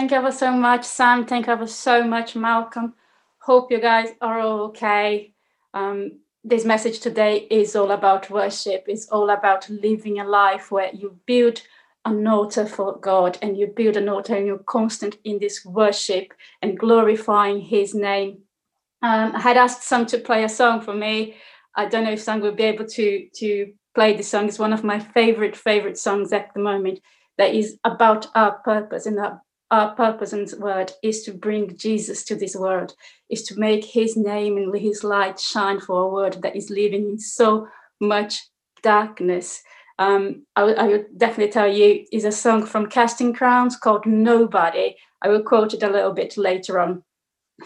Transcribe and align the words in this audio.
Thank 0.00 0.12
you 0.12 0.16
ever 0.16 0.32
so 0.32 0.50
much, 0.50 0.86
Sam. 0.86 1.26
Thank 1.26 1.46
you 1.46 1.52
ever 1.52 1.66
so 1.66 2.02
much, 2.02 2.34
Malcolm. 2.34 2.94
Hope 3.40 3.70
you 3.70 3.78
guys 3.78 4.08
are 4.22 4.40
all 4.40 4.60
okay. 4.68 5.34
Um, 5.74 6.20
this 6.42 6.64
message 6.64 7.00
today 7.00 7.46
is 7.50 7.76
all 7.76 7.90
about 7.90 8.30
worship. 8.30 8.84
It's 8.86 9.08
all 9.08 9.28
about 9.28 9.68
living 9.68 10.18
a 10.18 10.24
life 10.24 10.70
where 10.70 10.90
you 10.94 11.18
build 11.26 11.60
an 12.06 12.26
altar 12.26 12.64
for 12.64 12.96
God 12.96 13.36
and 13.42 13.58
you 13.58 13.66
build 13.66 13.98
an 13.98 14.08
altar 14.08 14.34
and 14.36 14.46
you're 14.46 14.64
constant 14.64 15.18
in 15.24 15.38
this 15.38 15.66
worship 15.66 16.32
and 16.62 16.78
glorifying 16.78 17.60
His 17.60 17.94
name. 17.94 18.38
Um, 19.02 19.36
I 19.36 19.40
had 19.40 19.58
asked 19.58 19.82
Sam 19.82 20.06
to 20.06 20.18
play 20.18 20.44
a 20.44 20.48
song 20.48 20.80
for 20.80 20.94
me. 20.94 21.34
I 21.74 21.84
don't 21.84 22.04
know 22.04 22.12
if 22.12 22.22
Sam 22.22 22.40
will 22.40 22.54
be 22.54 22.62
able 22.62 22.86
to 22.86 23.28
to 23.34 23.74
play 23.94 24.16
the 24.16 24.22
song. 24.22 24.48
It's 24.48 24.58
one 24.58 24.72
of 24.72 24.82
my 24.82 24.98
favorite 24.98 25.56
favorite 25.56 25.98
songs 25.98 26.32
at 26.32 26.54
the 26.54 26.60
moment. 26.60 27.00
That 27.36 27.54
is 27.54 27.76
about 27.84 28.28
our 28.34 28.52
purpose 28.64 29.04
and 29.04 29.18
our, 29.18 29.42
our 29.70 29.94
purpose 29.94 30.32
and 30.32 30.50
word 30.58 30.92
is 31.02 31.22
to 31.22 31.32
bring 31.32 31.76
Jesus 31.76 32.24
to 32.24 32.34
this 32.34 32.56
world, 32.56 32.94
is 33.28 33.42
to 33.44 33.58
make 33.58 33.84
His 33.84 34.16
name 34.16 34.56
and 34.56 34.76
His 34.76 35.04
light 35.04 35.38
shine 35.38 35.80
for 35.80 36.02
a 36.02 36.08
world 36.08 36.42
that 36.42 36.56
is 36.56 36.70
living 36.70 37.10
in 37.10 37.18
so 37.18 37.68
much 38.00 38.48
darkness. 38.82 39.62
Um, 39.98 40.46
would 40.56 41.06
definitely 41.18 41.52
tell 41.52 41.70
you 41.70 42.06
is 42.10 42.24
a 42.24 42.32
song 42.32 42.64
from 42.66 42.88
Casting 42.88 43.34
Crowns 43.34 43.76
called 43.76 44.06
Nobody. 44.06 44.96
I 45.22 45.28
will 45.28 45.42
quote 45.42 45.74
it 45.74 45.82
a 45.82 45.90
little 45.90 46.12
bit 46.12 46.36
later 46.36 46.80
on 46.80 47.04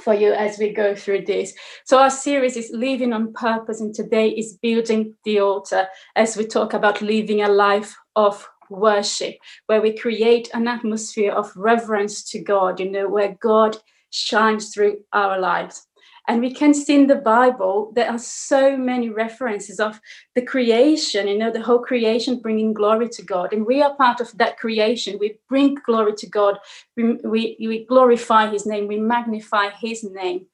for 0.00 0.12
you 0.12 0.32
as 0.32 0.58
we 0.58 0.72
go 0.72 0.94
through 0.94 1.24
this. 1.24 1.54
So 1.84 1.98
our 1.98 2.10
series 2.10 2.56
is 2.56 2.70
living 2.72 3.12
on 3.12 3.32
purpose, 3.32 3.80
and 3.80 3.94
today 3.94 4.28
is 4.28 4.58
building 4.60 5.14
the 5.24 5.40
altar 5.40 5.86
as 6.16 6.36
we 6.36 6.44
talk 6.46 6.74
about 6.74 7.00
living 7.00 7.42
a 7.42 7.48
life 7.48 7.96
of 8.16 8.48
worship, 8.70 9.36
where 9.66 9.80
we 9.80 9.96
create 9.96 10.48
an 10.54 10.68
atmosphere 10.68 11.32
of 11.32 11.54
reverence 11.56 12.22
to 12.30 12.40
God, 12.40 12.80
you 12.80 12.90
know, 12.90 13.08
where 13.08 13.36
God 13.40 13.76
shines 14.10 14.72
through 14.72 14.98
our 15.12 15.38
lives. 15.38 15.86
And 16.26 16.40
we 16.40 16.54
can 16.54 16.72
see 16.72 16.94
in 16.94 17.06
the 17.06 17.16
Bible, 17.16 17.92
there 17.94 18.10
are 18.10 18.18
so 18.18 18.76
many 18.78 19.10
references 19.10 19.78
of 19.78 20.00
the 20.34 20.40
creation, 20.40 21.28
you 21.28 21.36
know, 21.36 21.50
the 21.50 21.62
whole 21.62 21.80
creation 21.80 22.40
bringing 22.40 22.72
glory 22.72 23.10
to 23.10 23.22
God. 23.22 23.52
And 23.52 23.66
we 23.66 23.82
are 23.82 23.94
part 23.94 24.20
of 24.20 24.36
that 24.38 24.58
creation. 24.58 25.18
We 25.18 25.38
bring 25.50 25.76
glory 25.84 26.14
to 26.14 26.26
God. 26.26 26.58
We, 26.96 27.14
we, 27.24 27.56
we 27.60 27.84
glorify 27.84 28.50
his 28.50 28.64
name. 28.64 28.88
We 28.88 28.98
magnify 28.98 29.70
his 29.78 30.02
name. 30.02 30.46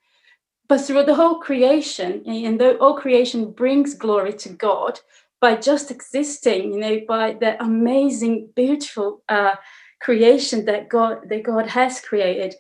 But 0.69 0.81
through 0.81 1.05
the 1.05 1.15
whole 1.15 1.39
creation, 1.39 2.23
and 2.27 2.61
though 2.61 2.77
all 2.77 2.95
creation 2.95 3.53
brings 3.53 3.95
glory 3.95 4.33
to 4.35 4.49
God 4.49 5.01
by 5.41 5.57
just 5.57 5.91
existing, 5.91 6.75
you 6.75 6.81
know, 6.81 7.01
by 7.09 7.33
the 7.33 7.63
amazing, 7.63 8.51
beautiful 8.55 9.23
uh, 9.29 9.55
creation 10.01 10.65
that 10.67 10.89
God 10.89 11.29
that 11.29 11.43
God 11.43 11.67
has 11.69 12.01
created, 12.01 12.55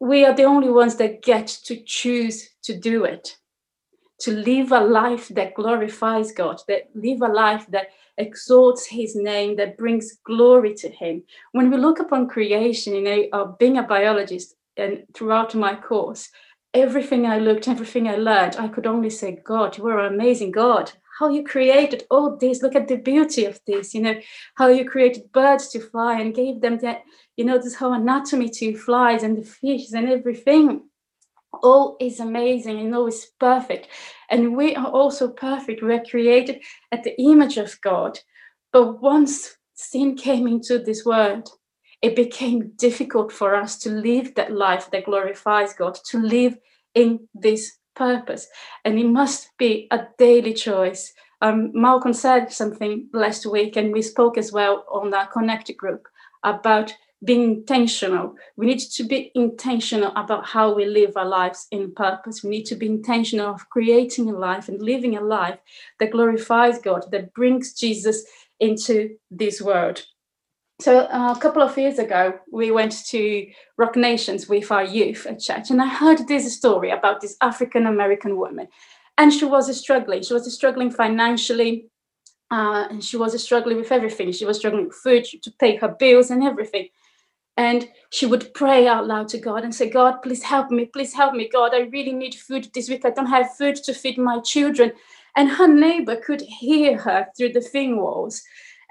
we 0.00 0.24
are 0.24 0.34
the 0.34 0.44
only 0.44 0.70
ones 0.70 0.96
that 0.96 1.22
get 1.22 1.46
to 1.64 1.82
choose 1.84 2.48
to 2.62 2.78
do 2.78 3.04
it 3.04 3.36
to 4.20 4.32
live 4.32 4.72
a 4.72 4.80
life 4.80 5.28
that 5.28 5.54
glorifies 5.54 6.32
god 6.32 6.60
that 6.66 6.88
live 6.94 7.22
a 7.22 7.28
life 7.28 7.66
that 7.68 7.88
exalts 8.16 8.86
his 8.86 9.14
name 9.14 9.54
that 9.56 9.78
brings 9.78 10.18
glory 10.24 10.74
to 10.74 10.88
him. 10.88 11.22
When 11.52 11.70
we 11.70 11.76
look 11.76 12.00
upon 12.00 12.28
creation 12.28 12.94
you 12.94 13.02
know 13.02 13.24
uh, 13.32 13.44
being 13.58 13.78
a 13.78 13.82
biologist 13.82 14.56
and 14.76 15.04
throughout 15.14 15.54
my 15.54 15.74
course 15.74 16.28
everything 16.74 17.26
i 17.26 17.38
looked 17.38 17.66
everything 17.66 18.08
i 18.08 18.16
learned 18.16 18.56
i 18.56 18.68
could 18.68 18.86
only 18.86 19.10
say 19.10 19.40
god 19.44 19.76
you 19.78 19.86
are 19.86 20.00
an 20.00 20.12
amazing 20.12 20.50
god 20.50 20.92
how 21.18 21.28
you 21.28 21.42
created 21.42 22.04
all 22.10 22.36
this 22.36 22.62
look 22.62 22.74
at 22.74 22.88
the 22.88 22.96
beauty 22.96 23.44
of 23.44 23.60
this 23.66 23.94
you 23.94 24.00
know 24.00 24.14
how 24.56 24.68
you 24.68 24.84
created 24.88 25.32
birds 25.32 25.68
to 25.68 25.80
fly 25.80 26.20
and 26.20 26.34
gave 26.34 26.60
them 26.60 26.78
that 26.78 27.02
you 27.38 27.44
know 27.44 27.56
this 27.56 27.76
whole 27.76 27.92
anatomy 27.92 28.48
to 28.48 28.76
flies 28.76 29.22
and 29.22 29.38
the 29.38 29.44
fishes 29.44 29.92
and 29.92 30.08
everything. 30.08 30.82
All 31.62 31.96
is 32.00 32.20
amazing 32.20 32.78
and 32.80 32.94
all 32.94 33.06
is 33.06 33.30
perfect. 33.38 33.88
And 34.28 34.56
we 34.56 34.74
are 34.74 34.88
also 34.88 35.28
perfect. 35.28 35.82
We 35.82 35.94
are 35.94 36.04
created 36.04 36.60
at 36.92 37.04
the 37.04 37.18
image 37.20 37.56
of 37.56 37.80
god. 37.80 38.18
But 38.72 39.00
once 39.00 39.56
sin 39.74 40.16
came 40.16 40.46
into 40.46 40.78
this 40.78 41.04
world 41.04 41.48
it 42.00 42.14
became 42.14 42.72
difficult 42.76 43.32
for 43.32 43.56
us 43.56 43.76
to 43.76 43.90
live 43.90 44.34
that 44.34 44.52
life 44.52 44.88
that 44.90 45.04
glorifies 45.04 45.74
god 45.74 45.96
to 46.06 46.18
live 46.18 46.56
in 46.94 47.28
this 47.34 47.77
purpose. 47.98 48.46
And 48.84 48.98
it 48.98 49.08
must 49.08 49.50
be 49.58 49.88
a 49.90 50.06
daily 50.18 50.54
choice. 50.54 51.12
Um, 51.42 51.70
Malcolm 51.74 52.12
said 52.12 52.52
something 52.52 53.08
last 53.12 53.44
week, 53.44 53.76
and 53.76 53.92
we 53.92 54.02
spoke 54.02 54.38
as 54.38 54.52
well 54.52 54.84
on 54.90 55.12
our 55.12 55.26
connected 55.26 55.76
group 55.76 56.06
about 56.44 56.94
being 57.24 57.42
intentional. 57.42 58.34
We 58.56 58.66
need 58.66 58.78
to 58.78 59.04
be 59.04 59.32
intentional 59.34 60.12
about 60.14 60.46
how 60.46 60.72
we 60.72 60.84
live 60.86 61.16
our 61.16 61.26
lives 61.26 61.66
in 61.72 61.92
purpose. 61.92 62.44
We 62.44 62.50
need 62.50 62.66
to 62.66 62.76
be 62.76 62.86
intentional 62.86 63.54
of 63.54 63.68
creating 63.70 64.30
a 64.30 64.38
life 64.38 64.68
and 64.68 64.80
living 64.80 65.16
a 65.16 65.20
life 65.20 65.58
that 65.98 66.12
glorifies 66.12 66.78
God, 66.78 67.06
that 67.10 67.34
brings 67.34 67.72
Jesus 67.72 68.24
into 68.60 69.16
this 69.30 69.60
world. 69.60 70.04
So 70.80 71.00
uh, 71.00 71.34
a 71.36 71.40
couple 71.40 71.60
of 71.60 71.76
years 71.76 71.98
ago, 71.98 72.38
we 72.52 72.70
went 72.70 73.04
to 73.06 73.50
Rock 73.76 73.96
Nations 73.96 74.48
with 74.48 74.70
our 74.70 74.84
youth 74.84 75.26
at 75.26 75.40
church, 75.40 75.70
and 75.70 75.82
I 75.82 75.88
heard 75.88 76.28
this 76.28 76.54
story 76.56 76.90
about 76.90 77.20
this 77.20 77.36
African 77.40 77.86
American 77.86 78.36
woman, 78.36 78.68
and 79.16 79.32
she 79.32 79.44
was 79.44 79.76
struggling. 79.76 80.22
She 80.22 80.34
was 80.34 80.52
struggling 80.54 80.92
financially, 80.92 81.86
uh, 82.52 82.86
and 82.90 83.02
she 83.02 83.16
was 83.16 83.42
struggling 83.42 83.78
with 83.78 83.90
everything. 83.90 84.30
She 84.30 84.44
was 84.44 84.58
struggling 84.58 84.86
with 84.86 84.94
food 84.94 85.24
to 85.42 85.50
pay 85.58 85.76
her 85.76 85.88
bills 85.88 86.30
and 86.30 86.44
everything. 86.44 86.88
And 87.56 87.88
she 88.10 88.24
would 88.24 88.54
pray 88.54 88.86
out 88.86 89.08
loud 89.08 89.26
to 89.30 89.38
God 89.38 89.64
and 89.64 89.74
say, 89.74 89.90
God, 89.90 90.22
please 90.22 90.44
help 90.44 90.70
me. 90.70 90.86
Please 90.86 91.12
help 91.12 91.34
me. 91.34 91.48
God, 91.52 91.74
I 91.74 91.88
really 91.92 92.12
need 92.12 92.36
food 92.36 92.68
this 92.72 92.88
week. 92.88 93.04
I 93.04 93.10
don't 93.10 93.26
have 93.26 93.56
food 93.56 93.74
to 93.82 93.92
feed 93.92 94.16
my 94.16 94.38
children. 94.38 94.92
And 95.36 95.50
her 95.50 95.66
neighbor 95.66 96.14
could 96.14 96.40
hear 96.40 96.96
her 96.98 97.26
through 97.36 97.54
the 97.54 97.60
thin 97.60 97.96
walls. 97.96 98.42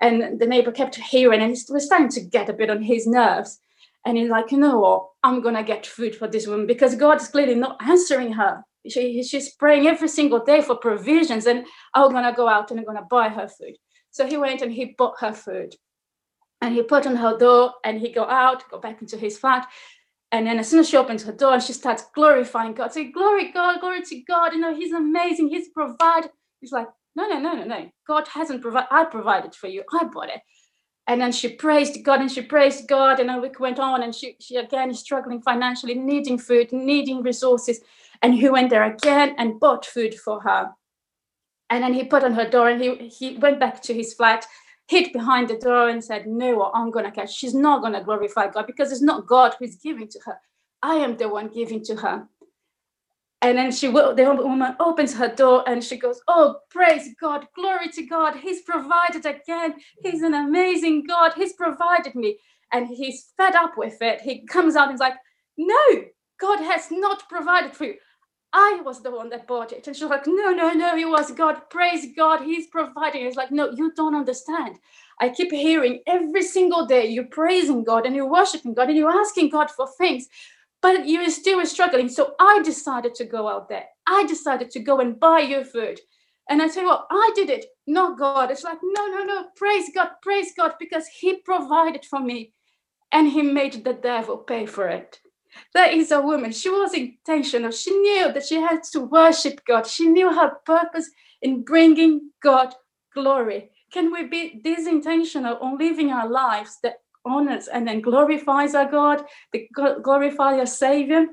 And 0.01 0.39
the 0.39 0.45
neighbor 0.45 0.71
kept 0.71 0.95
hearing, 0.95 1.41
and 1.41 1.51
it 1.51 1.59
was 1.69 1.85
starting 1.85 2.09
to 2.09 2.21
get 2.21 2.49
a 2.49 2.53
bit 2.53 2.69
on 2.69 2.81
his 2.83 3.07
nerves. 3.07 3.59
And 4.05 4.17
he's 4.17 4.29
like, 4.29 4.51
you 4.51 4.57
know 4.57 4.79
what? 4.79 5.07
I'm 5.23 5.41
gonna 5.41 5.63
get 5.63 5.85
food 5.85 6.15
for 6.15 6.27
this 6.27 6.47
woman 6.47 6.67
because 6.67 6.95
God 6.95 7.21
is 7.21 7.27
clearly 7.27 7.55
not 7.55 7.77
answering 7.81 8.33
her. 8.33 8.63
She, 8.87 9.21
she's 9.23 9.53
praying 9.55 9.87
every 9.87 10.07
single 10.07 10.43
day 10.43 10.61
for 10.61 10.75
provisions, 10.75 11.45
and 11.45 11.65
I'm 11.93 12.11
gonna 12.11 12.33
go 12.33 12.47
out 12.47 12.71
and 12.71 12.79
I'm 12.79 12.85
gonna 12.85 13.07
buy 13.09 13.29
her 13.29 13.47
food. 13.47 13.75
So 14.11 14.25
he 14.25 14.37
went 14.37 14.61
and 14.61 14.71
he 14.71 14.95
bought 14.97 15.15
her 15.19 15.33
food, 15.33 15.75
and 16.61 16.73
he 16.73 16.83
put 16.83 17.07
on 17.07 17.15
her 17.15 17.37
door, 17.37 17.73
and 17.83 17.99
he 17.99 18.11
go 18.11 18.23
out, 18.23 18.69
go 18.69 18.79
back 18.79 19.01
into 19.01 19.17
his 19.17 19.37
flat, 19.37 19.67
and 20.31 20.45
then 20.45 20.59
as 20.59 20.69
soon 20.69 20.81
as 20.81 20.89
she 20.89 20.97
opens 20.97 21.23
her 21.23 21.31
door 21.31 21.53
and 21.53 21.63
she 21.63 21.73
starts 21.73 22.03
glorifying 22.13 22.73
God, 22.73 22.91
say, 22.91 23.11
Glory, 23.11 23.51
God, 23.51 23.79
glory 23.79 24.01
to 24.03 24.21
God, 24.23 24.53
you 24.53 24.59
know, 24.59 24.75
He's 24.75 24.91
amazing, 24.91 25.49
He's 25.49 25.69
provided. 25.69 26.31
He's 26.59 26.71
like, 26.71 26.87
no, 27.17 27.27
no, 27.27 27.39
no, 27.39 27.53
no, 27.53 27.63
no. 27.63 27.89
God 28.07 28.27
hasn't 28.27 28.61
provided. 28.61 28.89
I 28.91 29.03
provided 29.05 29.55
for 29.55 29.65
you. 29.67 29.83
I 29.91 30.03
bought 30.03 30.29
it. 30.29 30.41
And 31.07 31.19
then 31.19 31.31
she 31.31 31.49
praised 31.49 32.03
God 32.03 32.21
and 32.21 32.31
she 32.31 32.43
praised 32.43 32.87
God. 32.87 33.19
And 33.19 33.31
a 33.31 33.39
week 33.39 33.59
went 33.59 33.79
on 33.79 34.03
and 34.03 34.13
she, 34.13 34.37
she 34.39 34.57
again 34.57 34.91
is 34.91 34.99
struggling 34.99 35.41
financially, 35.41 35.95
needing 35.95 36.37
food, 36.37 36.71
needing 36.71 37.23
resources. 37.23 37.79
And 38.21 38.35
he 38.35 38.47
went 38.49 38.69
there 38.69 38.83
again 38.83 39.33
and 39.39 39.59
bought 39.59 39.83
food 39.83 40.13
for 40.13 40.41
her. 40.41 40.69
And 41.71 41.83
then 41.83 41.95
he 41.95 42.03
put 42.03 42.23
on 42.23 42.33
her 42.33 42.47
door 42.47 42.69
and 42.69 42.79
he, 42.79 43.07
he 43.07 43.37
went 43.37 43.59
back 43.59 43.81
to 43.83 43.95
his 43.95 44.13
flat, 44.13 44.45
hid 44.87 45.11
behind 45.11 45.47
the 45.47 45.57
door 45.57 45.89
and 45.89 46.03
said, 46.03 46.27
No, 46.27 46.71
I'm 46.71 46.91
going 46.91 47.05
to 47.05 47.11
catch. 47.11 47.33
She's 47.33 47.55
not 47.55 47.81
going 47.81 47.93
to 47.93 48.03
glorify 48.03 48.49
God 48.49 48.67
because 48.67 48.91
it's 48.91 49.01
not 49.01 49.25
God 49.25 49.55
who's 49.57 49.75
giving 49.77 50.07
to 50.09 50.19
her. 50.25 50.39
I 50.83 50.95
am 50.95 51.17
the 51.17 51.29
one 51.29 51.47
giving 51.47 51.83
to 51.85 51.95
her. 51.95 52.27
And 53.41 53.57
then 53.57 53.71
she 53.71 53.87
will, 53.87 54.15
the 54.15 54.23
woman 54.33 54.75
opens 54.79 55.13
her 55.13 55.27
door 55.27 55.63
and 55.67 55.83
she 55.83 55.97
goes, 55.97 56.19
Oh, 56.27 56.57
praise 56.71 57.09
God, 57.21 57.47
glory 57.55 57.89
to 57.89 58.03
God. 58.05 58.35
He's 58.37 58.63
provided 58.63 59.25
again. 59.25 59.75
He's 60.03 60.23
an 60.23 60.33
amazing 60.33 61.05
God. 61.07 61.33
He's 61.35 61.53
provided 61.53 62.15
me. 62.15 62.39
And 62.73 62.87
he's 62.87 63.33
fed 63.37 63.55
up 63.55 63.77
with 63.77 64.01
it. 64.01 64.21
He 64.21 64.45
comes 64.47 64.75
out 64.75 64.89
and 64.89 64.93
he's 64.93 64.99
like, 64.99 65.13
No, 65.57 66.03
God 66.39 66.59
has 66.61 66.87
not 66.89 67.29
provided 67.29 67.73
for 67.73 67.85
you. 67.85 67.95
I 68.53 68.81
was 68.83 69.03
the 69.03 69.11
one 69.11 69.29
that 69.29 69.45
bought 69.45 69.71
it. 69.71 69.85
And 69.85 69.95
she's 69.95 70.09
like, 70.09 70.25
No, 70.25 70.51
no, 70.51 70.73
no, 70.73 70.97
it 70.97 71.07
was 71.07 71.31
God. 71.31 71.69
Praise 71.69 72.07
God. 72.17 72.41
He's 72.41 72.67
providing. 72.67 73.23
He's 73.25 73.35
like, 73.35 73.51
No, 73.51 73.69
you 73.69 73.91
don't 73.95 74.15
understand. 74.15 74.77
I 75.19 75.29
keep 75.29 75.51
hearing 75.51 76.01
every 76.07 76.41
single 76.41 76.87
day 76.87 77.07
you're 77.07 77.25
praising 77.25 77.83
God 77.83 78.05
and 78.07 78.15
you're 78.15 78.29
worshiping 78.29 78.73
God 78.73 78.89
and 78.89 78.97
you're 78.97 79.11
asking 79.11 79.49
God 79.49 79.69
for 79.69 79.87
things 79.97 80.27
but 80.81 81.05
you 81.05 81.29
still 81.29 81.65
struggling. 81.65 82.09
So 82.09 82.33
I 82.39 82.61
decided 82.63 83.15
to 83.15 83.25
go 83.25 83.47
out 83.47 83.69
there. 83.69 83.85
I 84.07 84.25
decided 84.25 84.71
to 84.71 84.79
go 84.79 84.99
and 84.99 85.19
buy 85.19 85.39
your 85.39 85.65
food. 85.65 85.99
And 86.49 86.61
I 86.61 86.69
tell 86.69 86.83
you 86.83 86.89
what, 86.89 87.07
I 87.11 87.31
did 87.35 87.49
it, 87.49 87.65
not 87.87 88.17
God. 88.17 88.51
It's 88.51 88.63
like, 88.63 88.79
no, 88.81 89.07
no, 89.07 89.23
no, 89.23 89.47
praise 89.55 89.89
God, 89.93 90.11
praise 90.21 90.53
God, 90.55 90.73
because 90.79 91.05
He 91.07 91.41
provided 91.41 92.05
for 92.05 92.19
me 92.19 92.53
and 93.11 93.27
He 93.27 93.41
made 93.41 93.83
the 93.83 93.93
devil 93.93 94.37
pay 94.37 94.65
for 94.65 94.87
it. 94.87 95.19
There 95.73 95.91
is 95.91 96.11
a 96.11 96.21
woman. 96.21 96.51
She 96.51 96.69
was 96.69 96.93
intentional. 96.93 97.71
She 97.71 97.91
knew 97.91 98.31
that 98.31 98.45
she 98.45 98.55
had 98.55 98.83
to 98.91 99.01
worship 99.01 99.61
God. 99.65 99.87
She 99.87 100.07
knew 100.07 100.31
her 100.33 100.55
purpose 100.65 101.09
in 101.41 101.63
bringing 101.63 102.31
God 102.41 102.73
glory. 103.13 103.71
Can 103.91 104.11
we 104.11 104.23
be 104.27 104.61
this 104.63 104.87
intentional 104.87 105.57
on 105.61 105.77
living 105.77 106.11
our 106.11 106.29
lives 106.29 106.77
that 106.83 106.97
honors 107.27 107.67
and 107.67 107.87
then 107.87 108.01
glorifies 108.01 108.75
our 108.75 108.89
God, 108.89 109.23
that 109.53 109.71
glorifies 110.03 110.59
our 110.59 110.65
Savior. 110.65 111.27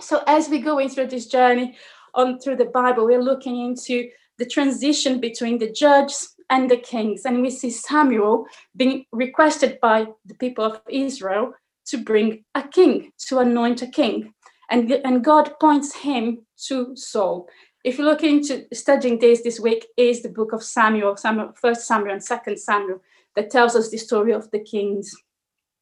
So 0.00 0.22
as 0.26 0.48
we're 0.48 0.62
going 0.62 0.88
through 0.88 1.08
this 1.08 1.26
journey 1.26 1.76
on 2.14 2.38
through 2.40 2.56
the 2.56 2.66
Bible, 2.66 3.06
we're 3.06 3.22
looking 3.22 3.60
into 3.60 4.08
the 4.38 4.46
transition 4.46 5.20
between 5.20 5.58
the 5.58 5.70
judges 5.70 6.34
and 6.48 6.70
the 6.70 6.76
kings. 6.76 7.24
And 7.24 7.42
we 7.42 7.50
see 7.50 7.70
Samuel 7.70 8.46
being 8.76 9.04
requested 9.12 9.78
by 9.80 10.06
the 10.26 10.34
people 10.34 10.64
of 10.64 10.80
Israel 10.88 11.52
to 11.86 11.98
bring 11.98 12.44
a 12.54 12.62
king, 12.62 13.12
to 13.28 13.38
anoint 13.38 13.82
a 13.82 13.86
king. 13.86 14.34
And, 14.70 14.90
and 14.90 15.24
God 15.24 15.52
points 15.60 15.94
him 15.94 16.46
to 16.68 16.94
Saul. 16.96 17.48
If 17.82 17.98
you 17.98 18.04
look 18.04 18.22
into 18.22 18.66
studying 18.72 19.18
this 19.18 19.42
this 19.42 19.58
week, 19.58 19.86
is 19.96 20.22
the 20.22 20.28
book 20.28 20.52
of 20.52 20.62
Samuel, 20.62 21.16
Samuel, 21.16 21.52
First 21.54 21.86
Samuel 21.86 22.12
and 22.12 22.22
Second 22.22 22.58
Samuel, 22.58 23.00
that 23.36 23.50
tells 23.50 23.76
us 23.76 23.90
the 23.90 23.98
story 23.98 24.32
of 24.32 24.50
the 24.50 24.60
kings 24.60 25.14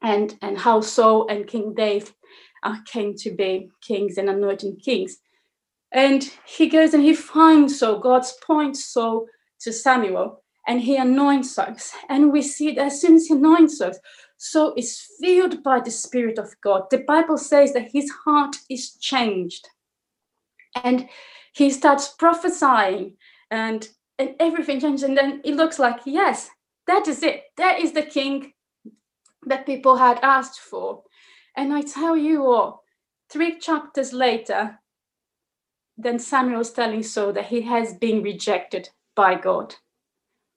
and, 0.03 0.37
and 0.43 0.59
how 0.59 0.81
Saul 0.81 1.27
and 1.29 1.47
King 1.47 1.75
David 1.75 2.13
uh, 2.63 2.77
came 2.87 3.15
to 3.17 3.31
be 3.31 3.71
kings 3.81 4.19
and 4.19 4.29
anointing 4.29 4.77
kings. 4.77 5.19
And 5.93 6.31
he 6.45 6.69
goes 6.69 6.95
and 6.95 7.03
he 7.03 7.15
finds 7.15 7.79
Saul, 7.79 7.99
God's 7.99 8.35
points 8.45 8.85
Saul 8.85 9.27
to 9.61 9.73
Samuel, 9.73 10.43
and 10.67 10.81
he 10.81 10.97
anoints 10.97 11.59
us. 11.59 11.93
And 12.09 12.31
we 12.31 12.43
see 12.43 12.75
that 12.75 12.87
as 12.87 13.01
soon 13.01 13.17
as 13.17 13.27
he 13.27 13.35
anoints 13.35 13.81
us, 13.81 13.99
Saul 14.37 14.75
is 14.77 15.05
filled 15.21 15.63
by 15.63 15.81
the 15.81 15.91
Spirit 15.91 16.39
of 16.39 16.55
God. 16.63 16.85
The 16.91 16.99
Bible 16.99 17.39
says 17.39 17.73
that 17.73 17.91
his 17.93 18.11
heart 18.25 18.57
is 18.69 18.93
changed. 18.97 19.69
And 20.85 21.09
he 21.55 21.71
starts 21.71 22.09
prophesying 22.09 23.17
and, 23.51 23.89
and 24.19 24.35
everything 24.39 24.81
changes. 24.81 25.03
And 25.03 25.17
then 25.17 25.41
it 25.45 25.57
looks 25.57 25.79
like, 25.79 26.01
yes, 26.05 26.51
that 26.89 27.07
is 27.07 27.23
it. 27.23 27.45
That 27.57 27.81
is 27.81 27.93
the 27.93 28.03
king 28.03 28.53
that 29.47 29.67
people 29.67 29.97
had 29.97 30.19
asked 30.23 30.61
for. 30.61 31.05
And 31.57 31.73
I 31.73 31.83
tell 31.83 32.17
you 32.17 32.47
all, 32.47 32.83
three 33.31 33.59
chapters 33.59 34.13
later, 34.13 34.79
then 35.97 36.19
Samuel 36.19 36.61
is 36.61 36.73
telling 36.73 37.03
Saul 37.03 37.33
that 37.33 37.47
he 37.47 37.63
has 37.63 37.95
been 37.95 38.23
rejected 38.23 38.89
by 39.15 39.35
God. 39.35 39.75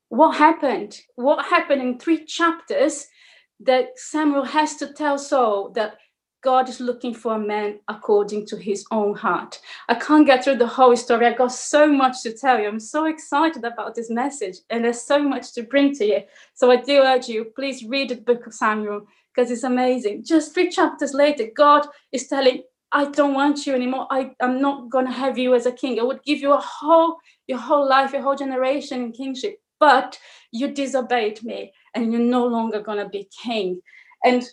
What 0.10 0.38
happened? 0.38 1.00
What 1.16 1.46
happened 1.46 1.82
in 1.82 1.98
three 1.98 2.26
chapters 2.26 3.08
that 3.60 3.98
Samuel 3.98 4.46
has 4.46 4.76
to 4.78 4.94
tell 4.94 5.18
Saul 5.18 5.70
that 5.72 5.98
God 6.42 6.70
is 6.70 6.80
looking 6.80 7.14
for 7.14 7.36
a 7.36 7.40
man 7.40 7.80
according 7.88 8.48
to 8.48 8.58
his 8.58 8.86
own 8.92 9.16
heart. 9.16 9.60
I 9.90 9.96
can't 9.96 10.26
get 10.26 10.44
through 10.44 10.58
the 10.58 10.68
whole 10.68 10.96
story. 10.98 11.28
I 11.28 11.34
got 11.34 11.52
so 11.52 11.86
much 11.88 12.24
to 12.24 12.34
tell 12.34 12.60
you. 12.60 12.68
I'm 12.68 12.80
so 12.80 13.06
excited 13.06 13.64
about 13.64 13.94
this 13.94 14.10
message, 14.10 14.58
and 14.70 14.84
there's 14.84 15.02
so 15.02 15.22
much 15.22 15.54
to 15.54 15.64
bring 15.64 15.94
to 15.96 16.06
you. 16.06 16.22
So 16.56 16.72
I 16.72 16.78
do 16.78 17.02
urge 17.02 17.28
you, 17.28 17.46
please 17.46 17.86
read 17.86 18.10
the 18.10 18.16
book 18.16 18.48
of 18.48 18.54
Samuel 18.54 19.06
because 19.34 19.52
it's 19.52 19.64
amazing. 19.64 20.24
Just 20.24 20.54
three 20.54 20.70
chapters 20.70 21.14
later, 21.14 21.48
God 21.56 21.86
is 22.12 22.28
telling, 22.28 22.64
I 22.92 23.06
don't 23.06 23.36
want 23.36 23.66
you 23.68 23.76
anymore. 23.76 24.08
I, 24.10 24.32
I'm 24.42 24.60
not 24.60 24.90
gonna 24.90 25.12
have 25.12 25.38
you 25.38 25.54
as 25.54 25.68
a 25.68 25.72
king. 25.72 26.00
I 26.00 26.04
would 26.04 26.24
give 26.24 26.40
you 26.40 26.54
a 26.54 26.60
whole, 26.60 27.18
your 27.48 27.60
whole 27.60 27.88
life, 27.88 28.14
your 28.14 28.24
whole 28.24 28.36
generation 28.36 29.04
in 29.04 29.12
kingship, 29.12 29.62
but 29.80 30.18
you 30.52 30.74
disobeyed 30.74 31.44
me 31.44 31.72
and 31.94 32.12
you're 32.12 32.22
no 32.22 32.46
longer 32.46 32.82
gonna 32.82 33.08
be 33.08 33.30
king. 33.44 33.80
And 34.24 34.44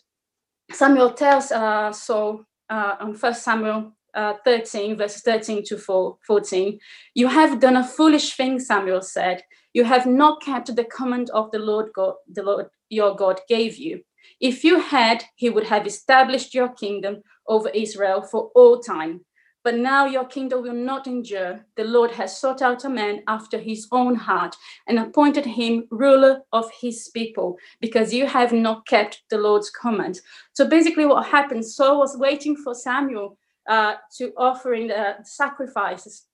Samuel 0.73 1.13
tells 1.13 1.51
uh, 1.51 1.93
Saul 1.93 2.45
uh, 2.69 2.97
on 3.01 3.15
First 3.15 3.43
Samuel 3.43 3.93
uh, 4.15 4.35
13, 4.45 4.97
verses 4.97 5.23
13 5.23 5.65
to 5.67 5.79
14, 5.79 6.79
you 7.15 7.29
have 7.29 7.61
done 7.61 7.77
a 7.77 7.87
foolish 7.87 8.37
thing, 8.37 8.59
Samuel 8.59 9.03
said. 9.03 9.43
You 9.73 9.85
have 9.85 10.07
not 10.07 10.43
kept 10.43 10.75
the 10.75 10.85
command 10.85 11.31
of 11.31 11.51
the 11.53 11.59
Lord 11.59 11.91
God, 11.95 12.15
the 12.33 12.43
Lord 12.43 12.67
your 12.91 13.15
God 13.15 13.41
gave 13.49 13.77
you. 13.77 14.03
If 14.41 14.65
you 14.65 14.81
had, 14.81 15.25
he 15.37 15.51
would 15.51 15.65
have 15.65 15.87
established 15.87 16.55
your 16.55 16.69
kingdom 16.69 17.23
over 17.47 17.69
Israel 17.71 18.23
for 18.23 18.51
all 18.55 18.81
time. 18.81 19.25
But 19.69 19.77
now 19.77 20.07
your 20.07 20.25
kingdom 20.25 20.63
will 20.63 20.73
not 20.73 21.07
endure. 21.07 21.63
The 21.77 21.85
Lord 21.85 22.11
has 22.13 22.41
sought 22.41 22.63
out 22.63 22.87
a 22.87 22.89
man 22.89 23.23
after 23.29 23.59
his 23.59 23.87
own 23.93 24.15
heart 24.15 24.57
and 24.87 24.99
appointed 24.99 25.45
him 25.45 25.87
ruler 25.91 26.41
of 26.55 26.71
his 26.81 27.11
people 27.13 27.59
because 27.79 28.15
you 28.15 28.25
have 28.25 28.51
not 28.51 28.87
kept 28.87 29.25
the 29.29 29.37
Lord's 29.37 29.69
command. 29.69 30.23
So 30.55 30.67
basically, 30.67 31.05
what 31.05 31.27
happened 31.27 31.67
Saul 31.67 31.99
was 31.99 32.17
waiting 32.17 32.57
for 32.57 32.75
Samuel 32.75 33.37
uh, 33.69 33.97
to 34.17 34.33
offering 34.39 34.87
the 34.87 35.17
sacrifices 35.25 36.25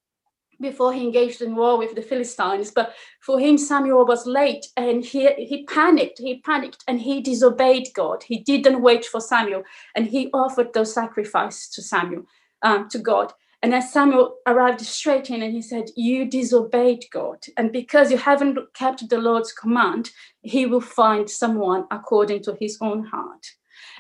before 0.61 0.93
he 0.93 1.03
engaged 1.03 1.43
in 1.43 1.57
war 1.57 1.77
with 1.77 1.97
the 1.97 2.03
Philistines. 2.03 2.71
But 2.71 2.95
for 3.21 3.41
him, 3.41 3.59
Samuel 3.59 4.07
was 4.07 4.27
late 4.27 4.69
and 4.77 5.05
he, 5.05 5.29
he 5.39 5.65
panicked. 5.65 6.21
He 6.21 6.41
panicked 6.43 6.85
and 6.87 7.01
he 7.01 7.21
disobeyed 7.21 7.89
God. 7.95 8.23
He 8.23 8.39
didn't 8.39 8.81
wait 8.81 9.05
for 9.05 9.21
Samuel 9.21 9.65
and 9.97 10.07
he 10.07 10.31
offered 10.33 10.73
those 10.73 10.95
sacrifices 10.95 11.69
to 11.71 11.83
Samuel 11.83 12.27
um, 12.63 12.89
to 12.91 12.99
God. 12.99 13.33
And 13.63 13.75
as 13.75 13.93
Samuel 13.93 14.37
arrived 14.47 14.83
straight 14.83 15.31
in 15.31 15.43
and 15.43 15.55
he 15.55 15.63
said, 15.63 15.87
You 15.97 16.27
disobeyed 16.27 17.05
God. 17.11 17.39
And 17.57 17.73
because 17.73 18.11
you 18.11 18.19
haven't 18.19 18.59
kept 18.75 19.09
the 19.09 19.17
Lord's 19.17 19.53
command, 19.53 20.11
he 20.43 20.67
will 20.67 20.83
find 20.83 21.31
someone 21.31 21.87
according 21.91 22.43
to 22.43 22.57
his 22.61 22.77
own 22.83 23.07
heart. 23.07 23.47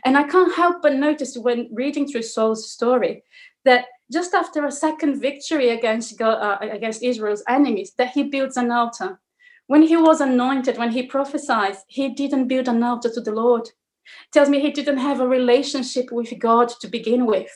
And 0.04 0.18
I 0.18 0.24
can't 0.24 0.54
help 0.54 0.82
but 0.82 0.94
notice 0.94 1.38
when 1.38 1.70
reading 1.72 2.06
through 2.06 2.24
Saul's 2.24 2.70
story 2.70 3.22
that 3.64 3.86
just 4.12 4.34
after 4.34 4.66
a 4.66 4.70
second 4.70 5.20
victory 5.20 5.70
against, 5.70 6.18
God, 6.18 6.34
uh, 6.34 6.58
against 6.60 7.02
Israel's 7.02 7.42
enemies, 7.48 7.94
that 7.96 8.10
he 8.10 8.24
builds 8.24 8.58
an 8.58 8.70
altar. 8.70 9.18
When 9.66 9.82
he 9.82 9.96
was 9.96 10.20
anointed, 10.20 10.76
when 10.76 10.90
he 10.90 11.06
prophesied, 11.06 11.76
he 11.88 12.10
didn't 12.10 12.48
build 12.48 12.68
an 12.68 12.82
altar 12.82 13.10
to 13.14 13.20
the 13.20 13.32
Lord. 13.32 13.68
It 13.68 14.32
tells 14.32 14.50
me 14.50 14.60
he 14.60 14.70
didn't 14.70 14.98
have 14.98 15.20
a 15.20 15.26
relationship 15.26 16.12
with 16.12 16.38
God 16.38 16.68
to 16.80 16.86
begin 16.86 17.24
with. 17.24 17.50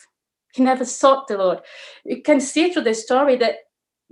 He 0.59 0.65
never 0.65 0.85
sought 0.85 1.29
the 1.29 1.39
Lord. 1.39 1.61
You 2.05 2.21
can 2.21 2.41
see 2.41 2.73
through 2.73 2.83
the 2.83 2.93
story 2.93 3.37
that 3.37 3.59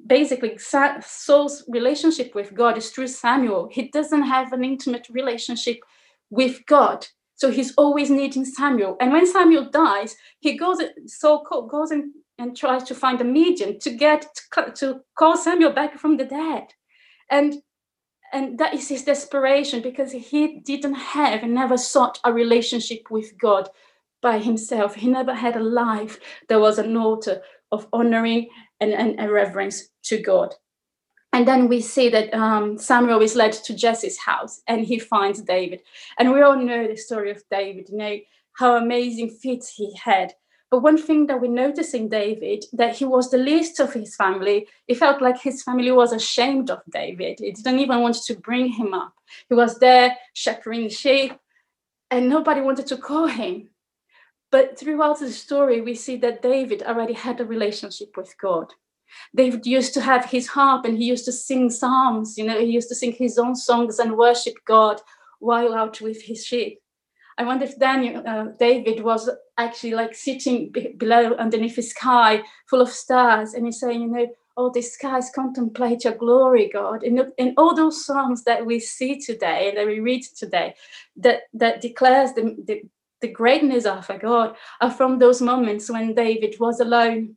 basically 0.06 0.56
Saul's 0.58 1.64
relationship 1.68 2.36
with 2.36 2.54
God 2.54 2.78
is 2.78 2.90
through 2.90 3.08
Samuel. 3.08 3.68
He 3.72 3.88
doesn't 3.88 4.22
have 4.22 4.52
an 4.52 4.64
intimate 4.64 5.08
relationship 5.10 5.78
with 6.30 6.64
God. 6.66 7.04
So 7.34 7.50
he's 7.50 7.74
always 7.74 8.10
needing 8.10 8.44
Samuel. 8.44 8.96
And 9.00 9.10
when 9.12 9.26
Samuel 9.26 9.68
dies, 9.70 10.14
he 10.38 10.56
goes, 10.56 10.80
Saul 11.06 11.44
goes 11.68 11.90
and, 11.90 12.12
and 12.38 12.56
tries 12.56 12.84
to 12.84 12.94
find 12.94 13.20
a 13.20 13.24
medium 13.24 13.80
to 13.80 13.90
get 13.90 14.28
to, 14.76 15.00
call 15.18 15.36
Samuel 15.36 15.72
back 15.72 15.98
from 15.98 16.16
the 16.16 16.24
dead. 16.24 16.68
And 17.28 17.56
and 18.32 18.58
that 18.58 18.74
is 18.74 18.88
his 18.88 19.04
desperation 19.04 19.82
because 19.82 20.10
he 20.10 20.60
didn't 20.60 20.94
have 20.94 21.44
and 21.44 21.54
never 21.54 21.78
sought 21.78 22.18
a 22.24 22.32
relationship 22.32 23.08
with 23.08 23.38
God 23.38 23.68
by 24.26 24.38
himself. 24.38 24.96
He 24.96 25.08
never 25.08 25.34
had 25.34 25.54
a 25.56 25.70
life 25.86 26.18
that 26.48 26.60
was 26.66 26.78
an 26.78 26.96
altar 26.96 27.42
of 27.70 27.86
honoring 27.92 28.48
and, 28.80 28.92
and, 28.92 29.20
and 29.20 29.30
reverence 29.30 29.88
to 30.08 30.16
God. 30.20 30.50
And 31.32 31.46
then 31.46 31.68
we 31.68 31.80
see 31.80 32.08
that 32.08 32.34
um, 32.34 32.76
Samuel 32.76 33.22
is 33.22 33.36
led 33.36 33.52
to 33.52 33.72
Jesse's 33.82 34.18
house 34.18 34.62
and 34.66 34.80
he 34.84 34.98
finds 34.98 35.42
David. 35.42 35.80
And 36.18 36.32
we 36.32 36.42
all 36.42 36.56
know 36.56 36.88
the 36.88 36.96
story 36.96 37.30
of 37.30 37.42
David, 37.52 37.88
you 37.88 37.98
know, 37.98 38.16
how 38.54 38.76
amazing 38.76 39.30
feats 39.30 39.68
he 39.68 39.94
had. 39.94 40.32
But 40.70 40.82
one 40.82 40.98
thing 40.98 41.28
that 41.28 41.40
we 41.40 41.48
notice 41.48 41.94
in 41.94 42.08
David, 42.08 42.64
that 42.72 42.96
he 42.96 43.04
was 43.04 43.30
the 43.30 43.38
least 43.50 43.78
of 43.78 43.92
his 43.92 44.16
family. 44.16 44.66
It 44.88 44.98
felt 44.98 45.22
like 45.22 45.40
his 45.40 45.62
family 45.62 45.92
was 45.92 46.12
ashamed 46.12 46.68
of 46.70 46.80
David. 46.90 47.40
It 47.40 47.56
didn't 47.56 47.78
even 47.78 48.00
want 48.00 48.16
to 48.26 48.34
bring 48.48 48.66
him 48.80 48.92
up. 48.92 49.14
He 49.48 49.54
was 49.54 49.78
there 49.78 50.16
shepherding 50.32 50.88
sheep, 50.88 51.32
and 52.10 52.28
nobody 52.28 52.60
wanted 52.60 52.88
to 52.88 52.96
call 52.96 53.28
him. 53.28 53.68
But 54.50 54.78
throughout 54.78 55.18
the 55.18 55.30
story, 55.30 55.80
we 55.80 55.94
see 55.94 56.16
that 56.18 56.42
David 56.42 56.82
already 56.82 57.14
had 57.14 57.40
a 57.40 57.44
relationship 57.44 58.16
with 58.16 58.34
God. 58.40 58.72
David 59.34 59.66
used 59.66 59.94
to 59.94 60.00
have 60.00 60.24
his 60.26 60.46
harp 60.48 60.84
and 60.84 60.96
he 60.96 61.04
used 61.04 61.24
to 61.26 61.32
sing 61.32 61.70
psalms. 61.70 62.36
You 62.38 62.44
know, 62.44 62.58
he 62.58 62.66
used 62.66 62.88
to 62.88 62.94
sing 62.94 63.12
his 63.12 63.38
own 63.38 63.54
songs 63.54 63.98
and 63.98 64.16
worship 64.16 64.54
God 64.66 65.00
while 65.40 65.74
out 65.74 66.00
with 66.00 66.22
his 66.22 66.44
sheep. 66.44 66.80
I 67.38 67.44
wonder 67.44 67.66
if 67.66 67.78
Daniel, 67.78 68.22
uh, 68.26 68.46
David 68.58 69.02
was 69.02 69.28
actually 69.58 69.92
like 69.92 70.14
sitting 70.14 70.70
b- 70.72 70.94
below 70.96 71.34
underneath 71.34 71.76
the 71.76 71.82
sky 71.82 72.42
full 72.68 72.80
of 72.80 72.88
stars 72.88 73.52
and 73.52 73.66
he's 73.66 73.80
saying, 73.80 74.00
you 74.00 74.08
know, 74.08 74.26
all 74.56 74.70
the 74.70 74.80
skies 74.80 75.30
contemplate 75.34 76.04
your 76.04 76.14
glory, 76.14 76.70
God. 76.72 77.02
And, 77.02 77.30
and 77.38 77.52
all 77.58 77.74
those 77.74 78.06
songs 78.06 78.44
that 78.44 78.64
we 78.64 78.80
see 78.80 79.20
today 79.20 79.68
and 79.68 79.76
that 79.76 79.86
we 79.86 80.00
read 80.00 80.22
today 80.34 80.74
that, 81.16 81.42
that 81.52 81.82
declares 81.82 82.32
the, 82.32 82.56
the, 82.66 82.82
the 83.20 83.28
greatness 83.28 83.84
of 83.84 84.08
our 84.10 84.18
God 84.18 84.56
are 84.80 84.90
from 84.90 85.18
those 85.18 85.40
moments 85.40 85.90
when 85.90 86.14
David 86.14 86.56
was 86.60 86.80
alone, 86.80 87.36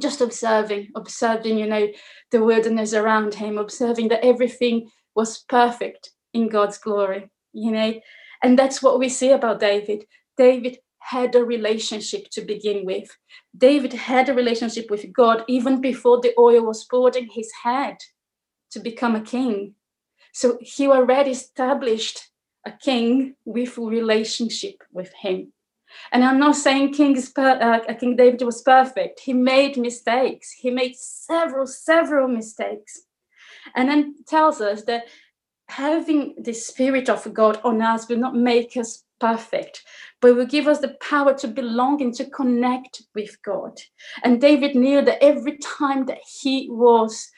just 0.00 0.20
observing, 0.20 0.88
observing, 0.94 1.58
you 1.58 1.66
know, 1.66 1.88
the 2.30 2.42
wilderness 2.42 2.94
around 2.94 3.34
him, 3.34 3.58
observing 3.58 4.08
that 4.08 4.24
everything 4.24 4.88
was 5.14 5.44
perfect 5.48 6.10
in 6.32 6.48
God's 6.48 6.78
glory, 6.78 7.30
you 7.52 7.72
know. 7.72 7.94
And 8.42 8.58
that's 8.58 8.82
what 8.82 8.98
we 8.98 9.08
see 9.08 9.30
about 9.30 9.60
David. 9.60 10.04
David 10.36 10.78
had 11.00 11.34
a 11.34 11.44
relationship 11.44 12.28
to 12.30 12.42
begin 12.42 12.86
with. 12.86 13.08
David 13.56 13.92
had 13.92 14.28
a 14.28 14.34
relationship 14.34 14.90
with 14.90 15.12
God 15.12 15.44
even 15.48 15.80
before 15.80 16.20
the 16.20 16.32
oil 16.38 16.64
was 16.64 16.84
poured 16.84 17.16
in 17.16 17.28
his 17.28 17.50
head 17.64 17.96
to 18.70 18.78
become 18.78 19.16
a 19.16 19.20
king. 19.20 19.74
So 20.32 20.58
he 20.60 20.86
already 20.86 21.32
established 21.32 22.29
a 22.66 22.72
king 22.72 23.34
with 23.44 23.78
relationship 23.78 24.76
with 24.92 25.12
him. 25.14 25.52
And 26.12 26.24
I'm 26.24 26.38
not 26.38 26.56
saying 26.56 26.92
King, 26.92 27.16
is 27.16 27.30
per, 27.30 27.58
uh, 27.60 27.94
King 27.94 28.16
David 28.16 28.42
was 28.42 28.62
perfect. 28.62 29.20
He 29.20 29.32
made 29.32 29.76
mistakes. 29.76 30.52
He 30.52 30.70
made 30.70 30.96
several, 30.96 31.66
several 31.66 32.28
mistakes. 32.28 33.02
And 33.74 33.88
then 33.88 34.14
tells 34.26 34.60
us 34.60 34.84
that 34.84 35.04
having 35.68 36.34
the 36.38 36.52
Spirit 36.52 37.08
of 37.08 37.32
God 37.34 37.60
on 37.64 37.82
us 37.82 38.08
will 38.08 38.18
not 38.18 38.34
make 38.34 38.76
us 38.76 39.04
perfect, 39.20 39.84
but 40.20 40.34
will 40.34 40.46
give 40.46 40.66
us 40.66 40.78
the 40.78 40.96
power 41.00 41.34
to 41.34 41.48
belong 41.48 42.02
and 42.02 42.14
to 42.14 42.24
connect 42.30 43.02
with 43.14 43.36
God. 43.42 43.78
And 44.24 44.40
David 44.40 44.74
knew 44.74 45.02
that 45.02 45.22
every 45.22 45.58
time 45.58 46.06
that 46.06 46.20
he 46.40 46.68
was 46.70 47.30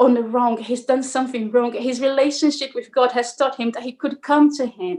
on 0.00 0.14
the 0.14 0.22
wrong, 0.22 0.58
he's 0.58 0.84
done 0.84 1.02
something 1.02 1.50
wrong, 1.50 1.72
his 1.72 2.00
relationship 2.00 2.74
with 2.74 2.92
God 2.92 3.12
has 3.12 3.34
taught 3.34 3.56
him 3.56 3.72
that 3.72 3.82
he 3.82 3.92
could 3.92 4.22
come 4.22 4.54
to 4.56 4.66
him 4.66 4.98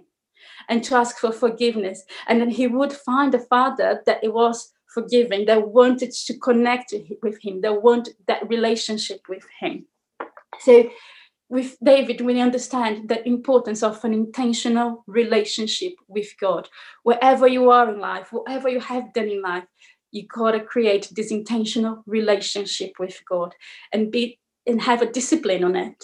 and 0.68 0.84
to 0.84 0.96
ask 0.96 1.18
for 1.18 1.32
forgiveness. 1.32 2.04
And 2.28 2.42
then 2.42 2.50
he 2.50 2.68
would 2.68 2.94
find 2.94 3.34
a 3.34 3.40
father 3.40 4.02
that 4.06 4.24
it 4.24 4.34
was 4.34 4.72
forgiving, 4.94 5.46
that 5.46 5.68
wanted 5.68 6.12
to 6.12 6.38
connect 6.40 6.94
with 7.22 7.42
him, 7.42 7.62
that 7.62 7.82
wanted 7.82 8.16
that 8.28 8.48
relationship 8.50 9.22
with 9.30 9.44
him. 9.60 9.86
So 10.62 10.90
with 11.48 11.78
David, 11.84 12.22
we 12.22 12.40
understand 12.42 13.10
the 13.10 13.26
importance 13.28 13.82
of 13.84 14.04
an 14.04 14.14
intentional 14.14 15.04
relationship 15.08 15.94
with 16.08 16.28
God. 16.40 16.70
Wherever 17.04 17.48
you 17.48 17.70
are 17.72 17.92
in 17.92 18.00
life, 18.00 18.32
whatever 18.32 18.70
you 18.70 18.80
have 18.80 19.14
done 19.14 19.30
in 19.30 19.42
life, 19.42 19.66
you 20.12 20.28
gotta 20.28 20.60
create 20.60 21.10
this 21.16 21.32
intentional 21.32 22.04
relationship 22.06 22.94
with 23.00 23.22
God 23.28 23.56
and 23.94 24.12
be 24.12 24.40
and 24.70 24.82
have 24.82 25.02
a 25.02 25.12
discipline 25.12 25.64
on 25.64 25.76
it. 25.76 26.04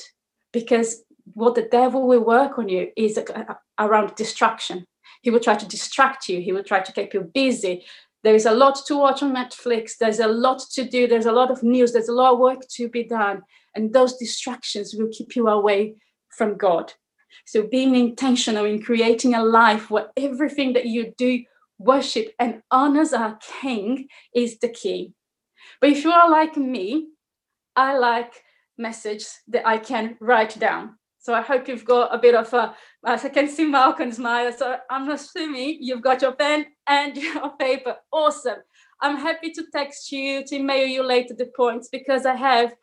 Because 0.52 1.04
what 1.34 1.56
the 1.56 1.68
devil 1.72 2.08
will 2.08 2.24
work 2.24 2.58
on 2.58 2.70
you 2.70 2.92
is 2.96 3.20
around 3.80 4.16
distraction. 4.16 4.86
He 5.22 5.30
will 5.30 5.40
try 5.40 5.56
to 5.56 5.68
distract 5.68 6.30
you, 6.30 6.42
he 6.42 6.52
will 6.52 6.64
try 6.64 6.82
to 6.82 6.92
keep 6.92 7.14
you 7.14 7.22
busy. 7.34 7.86
There 8.24 8.36
is 8.36 8.46
a 8.46 8.52
lot 8.52 8.80
to 8.88 8.98
watch 8.98 9.22
on 9.22 9.36
Netflix, 9.36 9.98
there's 10.00 10.20
a 10.20 10.28
lot 10.28 10.62
to 10.74 10.84
do, 10.84 11.08
there's 11.08 11.28
a 11.28 11.32
lot 11.32 11.52
of 11.52 11.62
news, 11.64 11.94
there's 11.94 12.10
a 12.10 12.14
lot 12.14 12.34
of 12.34 12.40
work 12.40 12.62
to 12.76 12.90
be 12.90 13.04
done 13.04 13.44
and 13.76 13.94
those 13.94 14.18
distractions 14.18 14.96
will 14.96 15.10
keep 15.12 15.36
you 15.36 15.48
away 15.48 15.96
from 16.30 16.58
God. 16.58 16.94
So, 17.46 17.68
being 17.68 17.96
intentional 17.96 18.66
in 18.66 18.82
creating 18.82 19.36
a 19.36 19.44
life 19.44 19.92
where 19.92 20.08
everything 20.18 20.74
that 20.74 20.86
you 20.86 21.14
do 21.18 21.44
worship 21.78 22.34
and 22.40 22.62
honors 22.72 23.14
our 23.14 23.38
King 23.62 24.08
is 24.34 24.58
the 24.60 24.70
key. 24.70 25.14
But 25.82 25.90
if 25.92 26.04
you 26.04 26.12
are 26.12 26.30
like 26.30 26.56
me, 26.56 27.10
I 27.76 27.98
like 27.98 28.34
messages 28.78 29.40
that 29.48 29.68
I 29.68 29.78
can 29.78 30.18
write 30.20 30.60
down. 30.60 30.98
So 31.20 31.34
I 31.34 31.42
hope 31.42 31.68
you've 31.68 31.86
got 31.86 32.14
a 32.14 32.20
bit 32.20 32.36
of 32.36 32.54
a, 32.54 32.76
as 33.04 33.26
I 33.26 33.30
can 33.30 33.48
see 33.48 33.66
Malcolm 33.66 34.12
smile. 34.12 34.52
So 34.52 34.78
I'm 34.92 35.10
assuming 35.10 35.80
you've 35.82 36.04
got 36.04 36.22
your 36.22 36.34
pen 36.34 36.68
and 36.86 37.18
your 37.18 37.50
paper. 37.58 37.96
Awesome. 38.12 38.60
I'm 39.02 39.18
happy 39.18 39.52
to 39.52 39.64
text 39.74 40.12
you, 40.12 40.46
to 40.46 40.56
email 40.56 40.86
you 40.86 41.04
later 41.04 41.34
the 41.34 41.48
points 41.56 41.90
because 41.92 42.26
I 42.26 42.36
have 42.36 42.76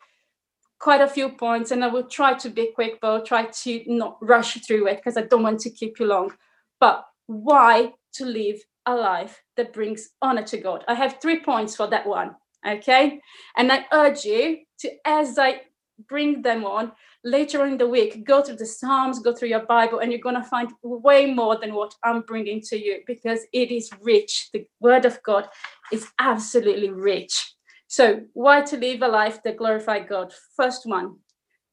quite 0.77 0.99
a 0.99 1.07
few 1.07 1.29
points 1.29 1.71
and 1.71 1.85
I 1.85 1.87
will 1.87 2.03
try 2.03 2.33
to 2.33 2.49
be 2.49 2.71
quick, 2.75 2.99
but 3.01 3.07
I'll 3.07 3.25
try 3.25 3.45
to 3.45 3.83
not 3.87 4.17
rush 4.21 4.59
through 4.65 4.87
it 4.87 4.97
because 4.97 5.15
I 5.15 5.21
don't 5.21 5.43
want 5.43 5.61
to 5.61 5.69
keep 5.69 5.97
you 5.99 6.07
long. 6.07 6.33
But 6.81 7.05
why 7.27 7.93
to 8.15 8.25
live 8.25 8.59
a 8.85 8.93
life 8.93 9.41
that 9.55 9.71
brings 9.71 10.09
honor 10.21 10.43
to 10.43 10.57
God? 10.57 10.83
I 10.89 10.95
have 10.95 11.19
three 11.21 11.39
points 11.39 11.77
for 11.77 11.87
that 11.87 12.05
one. 12.05 12.35
Okay. 12.67 13.21
And 13.55 13.71
I 13.71 13.85
urge 13.93 14.25
you 14.25 14.59
to, 14.79 14.91
as 15.05 15.39
I 15.39 15.61
bring 16.07 16.41
them 16.41 16.65
on 16.65 16.91
later 17.23 17.65
in 17.65 17.77
the 17.77 17.87
week, 17.87 18.25
go 18.25 18.41
through 18.41 18.57
the 18.57 18.65
Psalms, 18.65 19.19
go 19.19 19.33
through 19.33 19.49
your 19.49 19.65
Bible, 19.65 19.99
and 19.99 20.11
you're 20.11 20.21
going 20.21 20.35
to 20.35 20.43
find 20.43 20.71
way 20.81 21.33
more 21.33 21.57
than 21.59 21.73
what 21.73 21.95
I'm 22.03 22.21
bringing 22.21 22.61
to 22.61 22.77
you 22.77 23.01
because 23.07 23.41
it 23.53 23.71
is 23.71 23.89
rich. 24.01 24.49
The 24.53 24.67
Word 24.79 25.05
of 25.05 25.21
God 25.23 25.47
is 25.91 26.07
absolutely 26.19 26.89
rich. 26.89 27.55
So, 27.87 28.21
why 28.33 28.61
to 28.61 28.77
live 28.77 29.01
a 29.03 29.07
life 29.07 29.43
that 29.43 29.57
glorifies 29.57 30.07
God? 30.09 30.33
First 30.55 30.85
one, 30.85 31.17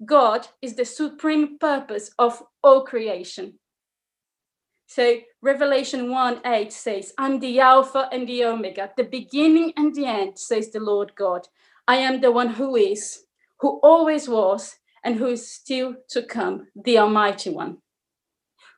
God 0.04 0.46
is 0.60 0.74
the 0.74 0.84
supreme 0.84 1.58
purpose 1.58 2.10
of 2.18 2.42
all 2.62 2.84
creation. 2.84 3.54
So, 4.86 5.20
Revelation 5.40 6.10
1 6.10 6.40
8 6.44 6.72
says, 6.72 7.12
I'm 7.16 7.38
the 7.38 7.60
Alpha 7.60 8.08
and 8.12 8.28
the 8.28 8.44
Omega, 8.44 8.90
the 8.96 9.04
beginning 9.04 9.72
and 9.76 9.94
the 9.94 10.04
end, 10.04 10.38
says 10.38 10.70
the 10.70 10.80
Lord 10.80 11.14
God. 11.14 11.46
I 11.86 11.96
am 11.96 12.20
the 12.20 12.32
one 12.32 12.48
who 12.48 12.76
is, 12.76 13.24
who 13.60 13.78
always 13.82 14.28
was, 14.28 14.76
and 15.04 15.16
who 15.16 15.26
is 15.26 15.50
still 15.50 15.94
to 16.10 16.22
come, 16.22 16.68
the 16.74 16.98
Almighty 16.98 17.50
One. 17.50 17.78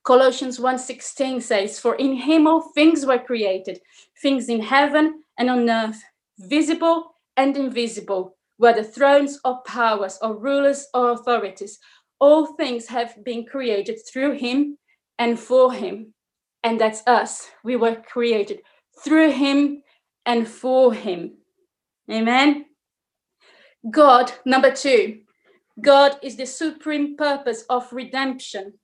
Colossians 0.04 0.58
1:16 0.58 1.42
says, 1.42 1.78
For 1.78 1.94
in 1.94 2.14
him 2.14 2.46
all 2.46 2.60
things 2.60 3.06
were 3.06 3.18
created, 3.18 3.80
things 4.20 4.48
in 4.48 4.60
heaven 4.60 5.22
and 5.38 5.48
on 5.48 5.68
earth, 5.70 6.02
visible 6.38 7.14
and 7.36 7.56
invisible, 7.56 8.36
whether 8.56 8.82
thrones 8.82 9.38
or 9.44 9.62
powers 9.62 10.18
or 10.20 10.36
rulers 10.36 10.88
or 10.92 11.10
authorities, 11.10 11.78
all 12.18 12.46
things 12.46 12.86
have 12.88 13.22
been 13.24 13.44
created 13.44 13.98
through 14.06 14.32
him 14.32 14.78
and 15.18 15.38
for 15.38 15.72
him. 15.72 16.14
And 16.64 16.80
that's 16.80 17.02
us. 17.06 17.48
We 17.64 17.76
were 17.76 17.96
created 17.96 18.60
through 19.04 19.32
him 19.32 19.82
and 20.26 20.46
for 20.46 20.92
him. 20.92 21.38
Amen. 22.10 22.66
God, 23.90 24.32
number 24.44 24.70
two, 24.70 25.20
God 25.80 26.18
is 26.22 26.36
the 26.36 26.46
supreme 26.46 27.16
purpose 27.16 27.64
of 27.68 27.92
redemption. 27.92 28.74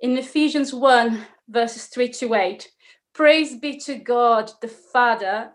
In 0.00 0.16
Ephesians 0.16 0.72
1, 0.72 1.26
verses 1.48 1.86
3 1.86 2.08
to 2.08 2.34
8, 2.34 2.70
praise 3.12 3.56
be 3.56 3.78
to 3.80 3.96
God 3.96 4.50
the 4.62 4.68
Father 4.68 5.50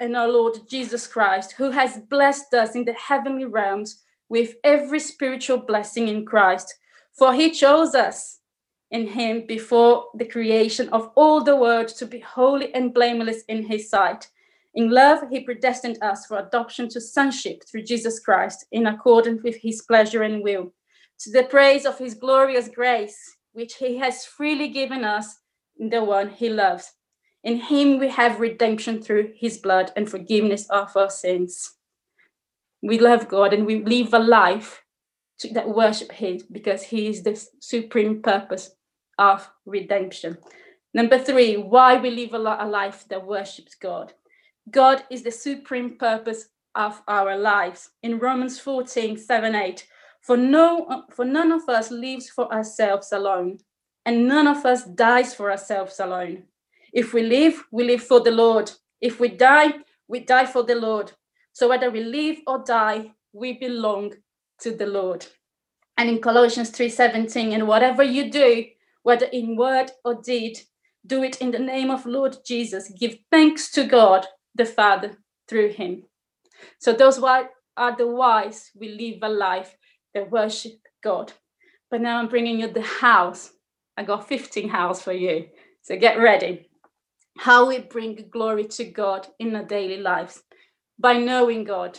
and 0.00 0.16
our 0.16 0.28
Lord 0.28 0.58
Jesus 0.68 1.06
Christ, 1.06 1.52
who 1.52 1.70
has 1.70 1.98
blessed 2.10 2.52
us 2.54 2.74
in 2.74 2.84
the 2.84 2.94
heavenly 2.94 3.44
realms 3.44 4.02
with 4.28 4.54
every 4.64 4.98
spiritual 4.98 5.58
blessing 5.58 6.08
in 6.08 6.26
Christ. 6.26 6.74
For 7.16 7.32
he 7.32 7.50
chose 7.50 7.94
us 7.94 8.40
in 8.90 9.06
him 9.06 9.46
before 9.46 10.06
the 10.14 10.24
creation 10.24 10.88
of 10.88 11.10
all 11.14 11.42
the 11.44 11.56
world 11.56 11.88
to 11.88 12.06
be 12.06 12.18
holy 12.18 12.74
and 12.74 12.92
blameless 12.92 13.42
in 13.48 13.62
his 13.62 13.88
sight. 13.88 14.28
In 14.74 14.90
love, 14.90 15.20
he 15.30 15.40
predestined 15.40 15.98
us 16.02 16.26
for 16.26 16.38
adoption 16.38 16.88
to 16.90 17.00
sonship 17.00 17.62
through 17.68 17.82
Jesus 17.82 18.18
Christ, 18.18 18.66
in 18.72 18.86
accordance 18.86 19.42
with 19.42 19.56
his 19.56 19.82
pleasure 19.82 20.22
and 20.22 20.42
will, 20.42 20.72
to 21.20 21.30
the 21.30 21.44
praise 21.44 21.84
of 21.84 21.98
his 21.98 22.14
glorious 22.14 22.68
grace, 22.68 23.18
which 23.52 23.74
he 23.74 23.98
has 23.98 24.24
freely 24.24 24.68
given 24.68 25.04
us 25.04 25.40
in 25.78 25.90
the 25.90 26.02
one 26.02 26.30
he 26.30 26.48
loves. 26.48 26.92
In 27.44 27.58
him 27.58 27.98
we 27.98 28.08
have 28.08 28.40
redemption 28.40 29.02
through 29.02 29.32
his 29.36 29.58
blood 29.58 29.92
and 29.96 30.08
forgiveness 30.08 30.66
of 30.70 30.96
our 30.96 31.10
sins. 31.10 31.74
We 32.82 32.98
love 32.98 33.28
God 33.28 33.52
and 33.52 33.66
we 33.66 33.84
live 33.84 34.14
a 34.14 34.18
life 34.18 34.82
to, 35.40 35.52
that 35.52 35.68
worship 35.68 36.12
him 36.12 36.40
because 36.50 36.82
he 36.84 37.08
is 37.08 37.22
the 37.22 37.40
supreme 37.60 38.22
purpose 38.22 38.70
of 39.18 39.50
redemption. 39.66 40.38
Number 40.94 41.18
three, 41.18 41.56
why 41.56 41.96
we 41.96 42.10
live 42.10 42.34
a, 42.34 42.38
a 42.38 42.66
life 42.66 43.04
that 43.08 43.26
worships 43.26 43.74
God. 43.74 44.14
God 44.70 45.04
is 45.10 45.22
the 45.22 45.30
supreme 45.30 45.96
purpose 45.98 46.48
of 46.74 47.02
our 47.08 47.36
lives. 47.36 47.90
In 48.02 48.18
Romans 48.18 48.58
14, 48.60 49.16
7, 49.16 49.54
8, 49.54 49.86
for 50.20 50.36
no 50.36 51.04
for 51.10 51.24
none 51.24 51.50
of 51.50 51.68
us 51.68 51.90
lives 51.90 52.28
for 52.30 52.52
ourselves 52.52 53.12
alone, 53.12 53.58
and 54.06 54.28
none 54.28 54.46
of 54.46 54.64
us 54.64 54.84
dies 54.84 55.34
for 55.34 55.50
ourselves 55.50 55.98
alone. 55.98 56.44
If 56.92 57.12
we 57.12 57.22
live, 57.22 57.64
we 57.72 57.84
live 57.84 58.02
for 58.02 58.20
the 58.20 58.30
Lord. 58.30 58.70
If 59.00 59.18
we 59.18 59.28
die, 59.28 59.74
we 60.06 60.20
die 60.20 60.46
for 60.46 60.62
the 60.62 60.76
Lord. 60.76 61.12
So 61.52 61.68
whether 61.68 61.90
we 61.90 62.04
live 62.04 62.38
or 62.46 62.62
die, 62.64 63.12
we 63.32 63.54
belong 63.54 64.14
to 64.60 64.70
the 64.70 64.86
Lord. 64.86 65.26
And 65.96 66.08
in 66.08 66.20
Colossians 66.20 66.70
3:17, 66.70 67.52
and 67.52 67.66
whatever 67.66 68.02
you 68.02 68.30
do, 68.30 68.64
whether 69.02 69.26
in 69.26 69.56
word 69.56 69.90
or 70.04 70.14
deed, 70.14 70.60
do 71.04 71.24
it 71.24 71.40
in 71.40 71.50
the 71.50 71.58
name 71.58 71.90
of 71.90 72.06
Lord 72.06 72.36
Jesus. 72.44 72.88
Give 72.90 73.18
thanks 73.30 73.70
to 73.72 73.84
God 73.84 74.26
the 74.54 74.64
Father 74.64 75.16
through 75.48 75.70
him. 75.70 76.04
So 76.78 76.92
those 76.92 77.18
are 77.18 77.96
the 77.96 78.06
whys 78.06 78.70
we 78.78 78.88
live 78.88 79.18
a 79.22 79.28
life 79.28 79.76
that 80.14 80.30
worship 80.30 80.72
God. 81.02 81.32
But 81.90 82.00
now 82.00 82.18
I'm 82.18 82.28
bringing 82.28 82.60
you 82.60 82.68
the 82.68 82.82
house. 82.82 83.52
I 83.96 84.04
got 84.04 84.28
15 84.28 84.68
house 84.68 85.02
for 85.02 85.12
you. 85.12 85.46
So 85.82 85.96
get 85.96 86.18
ready 86.18 86.68
how 87.38 87.68
we 87.68 87.78
bring 87.78 88.28
glory 88.30 88.64
to 88.64 88.84
God 88.84 89.26
in 89.38 89.56
our 89.56 89.64
daily 89.64 89.96
lives 89.96 90.42
by 90.98 91.14
knowing 91.14 91.64
God. 91.64 91.98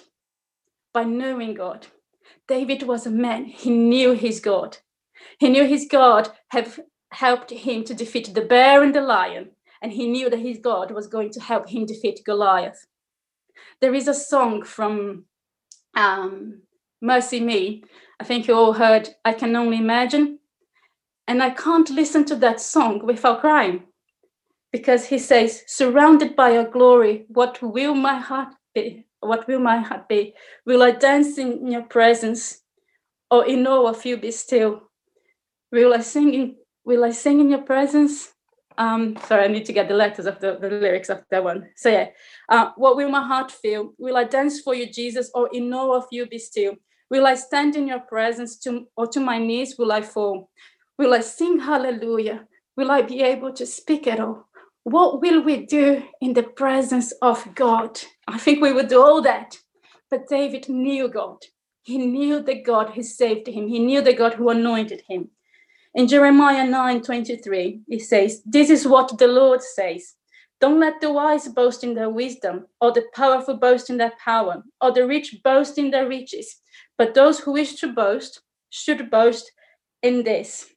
By 0.93 1.03
knowing 1.03 1.55
God. 1.55 1.87
David 2.47 2.83
was 2.83 3.05
a 3.05 3.11
man, 3.11 3.45
he 3.45 3.69
knew 3.69 4.13
his 4.13 4.39
God. 4.39 4.77
He 5.39 5.49
knew 5.49 5.65
his 5.65 5.87
God 5.89 6.29
have 6.49 6.79
helped 7.11 7.51
him 7.51 7.83
to 7.85 7.93
defeat 7.93 8.33
the 8.33 8.41
bear 8.41 8.83
and 8.83 8.93
the 8.93 9.01
lion, 9.01 9.51
and 9.83 9.91
he 9.91 10.07
knew 10.07 10.29
that 10.29 10.39
his 10.39 10.59
God 10.59 10.91
was 10.91 11.07
going 11.07 11.29
to 11.31 11.41
help 11.41 11.69
him 11.69 11.85
defeat 11.85 12.21
Goliath. 12.25 12.87
There 13.81 13.93
is 13.93 14.07
a 14.07 14.13
song 14.13 14.63
from 14.63 15.25
um, 15.93 16.61
MercyMe. 17.03 17.83
I 18.19 18.23
think 18.23 18.47
you 18.47 18.55
all 18.55 18.71
heard 18.71 19.09
I 19.25 19.33
Can 19.33 19.53
Only 19.57 19.77
Imagine. 19.77 20.39
And 21.27 21.43
I 21.43 21.49
can't 21.49 21.89
listen 21.89 22.23
to 22.25 22.35
that 22.37 22.61
song 22.61 23.05
without 23.05 23.41
crying 23.41 23.83
because 24.71 25.05
he 25.05 25.19
says, 25.19 25.63
Surrounded 25.67 26.35
by 26.35 26.53
your 26.53 26.69
glory, 26.69 27.25
what 27.27 27.61
will 27.61 27.93
my 27.93 28.17
heart 28.17 28.53
be? 28.73 29.05
What 29.19 29.47
will 29.47 29.59
my 29.59 29.79
heart 29.79 30.07
be? 30.07 30.33
Will 30.65 30.81
I 30.81 30.91
dance 30.91 31.37
in 31.37 31.69
your 31.69 31.83
presence 31.83 32.61
or 33.29 33.45
in 33.45 33.67
awe 33.67 33.89
of 33.89 34.05
you 34.05 34.15
be 34.17 34.31
still? 34.31 34.83
Will 35.71 35.93
I 35.93 35.99
sing 35.99 36.33
in, 36.33 36.55
will 36.85 37.03
I 37.03 37.11
sing 37.11 37.41
in 37.41 37.49
your 37.49 37.61
presence? 37.61 38.33
Um, 38.77 39.17
sorry, 39.27 39.45
I 39.45 39.47
need 39.47 39.65
to 39.65 39.73
get 39.73 39.87
the 39.87 39.93
letters 39.93 40.25
of 40.25 40.39
the, 40.39 40.57
the 40.59 40.69
lyrics 40.69 41.09
of 41.09 41.23
that 41.29 41.43
one. 41.43 41.69
So 41.75 41.89
yeah, 41.89 42.07
uh, 42.49 42.71
what 42.75 42.95
will 42.97 43.09
my 43.09 43.25
heart 43.25 43.51
feel? 43.51 43.93
Will 43.97 44.17
I 44.17 44.23
dance 44.23 44.61
for 44.61 44.73
you, 44.73 44.91
Jesus, 44.91 45.31
or 45.33 45.49
in 45.53 45.73
awe 45.73 45.97
of 45.97 46.05
you 46.11 46.25
be 46.25 46.39
still? 46.39 46.75
Will 47.09 47.27
I 47.27 47.35
stand 47.35 47.75
in 47.75 47.87
your 47.87 47.99
presence 47.99 48.57
to, 48.59 48.87
or 48.97 49.07
to 49.07 49.19
my 49.19 49.37
knees 49.37 49.77
will 49.77 49.91
I 49.91 50.01
fall? 50.01 50.49
Will 50.97 51.13
I 51.13 51.19
sing 51.19 51.59
hallelujah? 51.59 52.47
Will 52.75 52.91
I 52.91 53.01
be 53.01 53.21
able 53.21 53.53
to 53.53 53.65
speak 53.65 54.07
at 54.07 54.19
all? 54.19 54.47
What 54.83 55.21
will 55.21 55.41
we 55.41 55.65
do 55.65 56.03
in 56.21 56.33
the 56.33 56.43
presence 56.43 57.13
of 57.21 57.55
God? 57.55 57.99
I 58.27 58.37
think 58.37 58.61
we 58.61 58.73
would 58.73 58.87
do 58.87 59.01
all 59.01 59.21
that. 59.21 59.57
But 60.09 60.27
David 60.27 60.67
knew 60.69 61.07
God. 61.07 61.37
He 61.83 61.97
knew 61.97 62.41
the 62.41 62.61
God 62.61 62.91
who 62.91 63.03
saved 63.03 63.47
him. 63.47 63.67
He 63.67 63.79
knew 63.79 64.01
the 64.01 64.13
God 64.13 64.33
who 64.33 64.49
anointed 64.49 65.03
him. 65.07 65.29
In 65.95 66.07
Jeremiah 66.07 66.65
9 66.65 67.01
23, 67.01 67.81
it 67.87 68.01
says, 68.01 68.41
This 68.45 68.69
is 68.69 68.87
what 68.87 69.17
the 69.17 69.27
Lord 69.27 69.61
says. 69.61 70.15
Don't 70.59 70.79
let 70.79 71.01
the 71.01 71.11
wise 71.11 71.47
boast 71.47 71.83
in 71.83 71.93
their 71.93 72.09
wisdom, 72.09 72.67
or 72.81 72.91
the 72.91 73.05
powerful 73.13 73.57
boast 73.57 73.89
in 73.89 73.97
their 73.97 74.13
power, 74.23 74.63
or 74.81 74.91
the 74.91 75.05
rich 75.05 75.37
boast 75.43 75.77
in 75.77 75.91
their 75.91 76.07
riches. 76.07 76.57
But 76.97 77.13
those 77.13 77.39
who 77.39 77.53
wish 77.53 77.75
to 77.75 77.93
boast 77.93 78.41
should 78.69 79.11
boast 79.11 79.51
in 80.01 80.23
this 80.23 80.73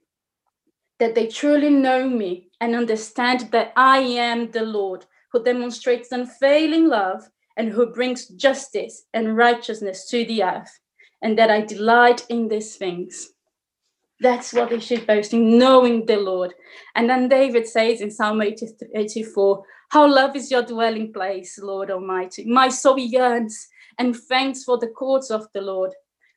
that 0.98 1.14
they 1.14 1.26
truly 1.26 1.70
know 1.70 2.08
me 2.08 2.48
and 2.60 2.74
understand 2.74 3.48
that 3.52 3.72
I 3.76 3.98
am 3.98 4.50
the 4.50 4.62
Lord, 4.64 5.04
who 5.32 5.42
demonstrates 5.44 6.12
unfailing 6.12 6.88
love 6.88 7.28
and 7.56 7.68
who 7.68 7.92
brings 7.92 8.28
justice 8.28 9.04
and 9.12 9.36
righteousness 9.36 10.08
to 10.10 10.24
the 10.24 10.42
earth, 10.42 10.80
and 11.22 11.38
that 11.38 11.50
I 11.50 11.62
delight 11.62 12.24
in 12.28 12.48
these 12.48 12.76
things. 12.76 13.30
That's 14.20 14.52
what 14.52 14.70
they 14.70 14.80
should 14.80 15.06
boast 15.06 15.34
in, 15.34 15.58
knowing 15.58 16.06
the 16.06 16.16
Lord. 16.16 16.54
And 16.94 17.08
then 17.08 17.28
David 17.28 17.66
says 17.66 18.00
in 18.00 18.10
Psalm 18.10 18.40
84, 18.40 19.62
How 19.90 20.06
love 20.08 20.34
is 20.36 20.50
your 20.50 20.62
dwelling 20.62 21.12
place, 21.12 21.58
Lord 21.58 21.90
Almighty. 21.90 22.46
My 22.46 22.68
soul 22.68 22.98
yearns 22.98 23.68
and 23.98 24.16
thanks 24.16 24.64
for 24.64 24.78
the 24.78 24.88
courts 24.88 25.30
of 25.30 25.46
the 25.52 25.60
Lord. 25.60 25.92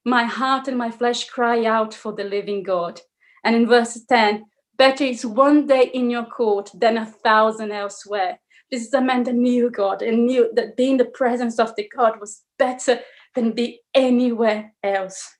My 0.06 0.24
heart 0.24 0.68
and 0.68 0.78
my 0.78 0.92
flesh 0.92 1.30
cry 1.30 1.66
out 1.66 1.94
for 1.94 2.14
the 2.14 2.24
living 2.24 2.64
God. 2.64 3.00
And 3.44 3.56
in 3.56 3.68
verse 3.68 4.00
10, 4.08 4.46
better 4.78 5.04
is 5.04 5.26
one 5.26 5.68
day 5.68 5.90
in 5.94 6.10
your 6.10 6.26
court 6.26 6.72
than 6.74 6.98
a 6.98 7.06
thousand 7.06 7.72
elsewhere. 7.72 8.40
This 8.72 8.86
is 8.86 8.94
a 8.94 9.02
man 9.02 9.24
that 9.24 9.36
knew 9.36 9.70
God 9.70 10.02
and 10.02 10.26
knew 10.26 10.52
that 10.54 10.78
being 10.78 10.98
the 10.98 11.06
presence 11.06 11.60
of 11.60 11.76
the 11.76 11.90
God 11.90 12.20
was 12.20 12.44
better 12.58 13.00
than 13.36 13.52
be 13.52 13.82
anywhere 13.94 14.74
else. 14.84 15.36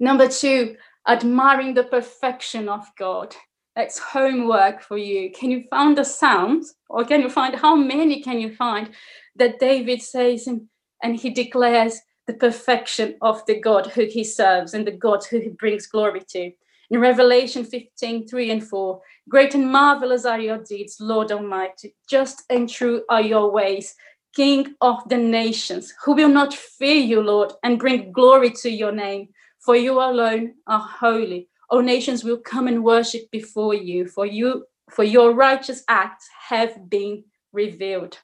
Number 0.00 0.28
two, 0.28 0.76
admiring 1.08 1.74
the 1.74 1.84
perfection 1.84 2.68
of 2.68 2.86
God. 2.98 3.34
That's 3.74 3.98
homework 3.98 4.82
for 4.82 4.98
you. 4.98 5.30
Can 5.30 5.50
you 5.50 5.64
find 5.70 5.96
the 5.96 6.04
Psalms, 6.04 6.74
or 6.88 7.04
can 7.04 7.22
you 7.22 7.30
find 7.30 7.54
how 7.54 7.74
many 7.74 8.20
can 8.22 8.40
you 8.40 8.54
find 8.54 8.90
that 9.36 9.58
David 9.58 10.02
says 10.02 10.46
and, 10.46 10.62
and 11.02 11.16
he 11.16 11.30
declares 11.30 12.00
the 12.26 12.34
perfection 12.34 13.16
of 13.22 13.44
the 13.46 13.58
God 13.58 13.86
who 13.86 14.04
he 14.04 14.24
serves 14.24 14.74
and 14.74 14.86
the 14.86 14.92
God 14.92 15.24
who 15.24 15.38
he 15.38 15.48
brings 15.48 15.86
glory 15.86 16.22
to? 16.30 16.52
In 16.90 17.00
Revelation 17.00 17.64
15, 17.64 18.26
3 18.26 18.50
and 18.50 18.66
4, 18.66 19.00
great 19.28 19.54
and 19.54 19.70
marvelous 19.70 20.24
are 20.24 20.40
your 20.40 20.58
deeds, 20.58 20.96
Lord 21.00 21.30
Almighty. 21.30 21.94
Just 22.08 22.44
and 22.50 22.68
true 22.68 23.04
are 23.08 23.20
your 23.20 23.50
ways, 23.50 23.94
King 24.34 24.74
of 24.80 25.08
the 25.08 25.18
nations, 25.18 25.94
who 26.04 26.14
will 26.14 26.28
not 26.28 26.54
fear 26.54 27.00
you, 27.00 27.20
Lord, 27.20 27.52
and 27.62 27.78
bring 27.78 28.10
glory 28.12 28.50
to 28.62 28.70
your 28.70 28.92
name. 28.92 29.28
For 29.68 29.76
you 29.76 30.00
alone 30.00 30.54
are 30.66 30.80
holy. 30.80 31.50
All 31.68 31.82
nations 31.82 32.24
will 32.24 32.38
come 32.38 32.68
and 32.68 32.82
worship 32.82 33.30
before 33.30 33.74
you, 33.74 34.06
for 34.06 34.24
you, 34.24 34.64
for 34.88 35.04
your 35.04 35.34
righteous 35.34 35.84
acts 35.88 36.26
have 36.48 36.88
been 36.88 37.24
revealed. 37.52 38.16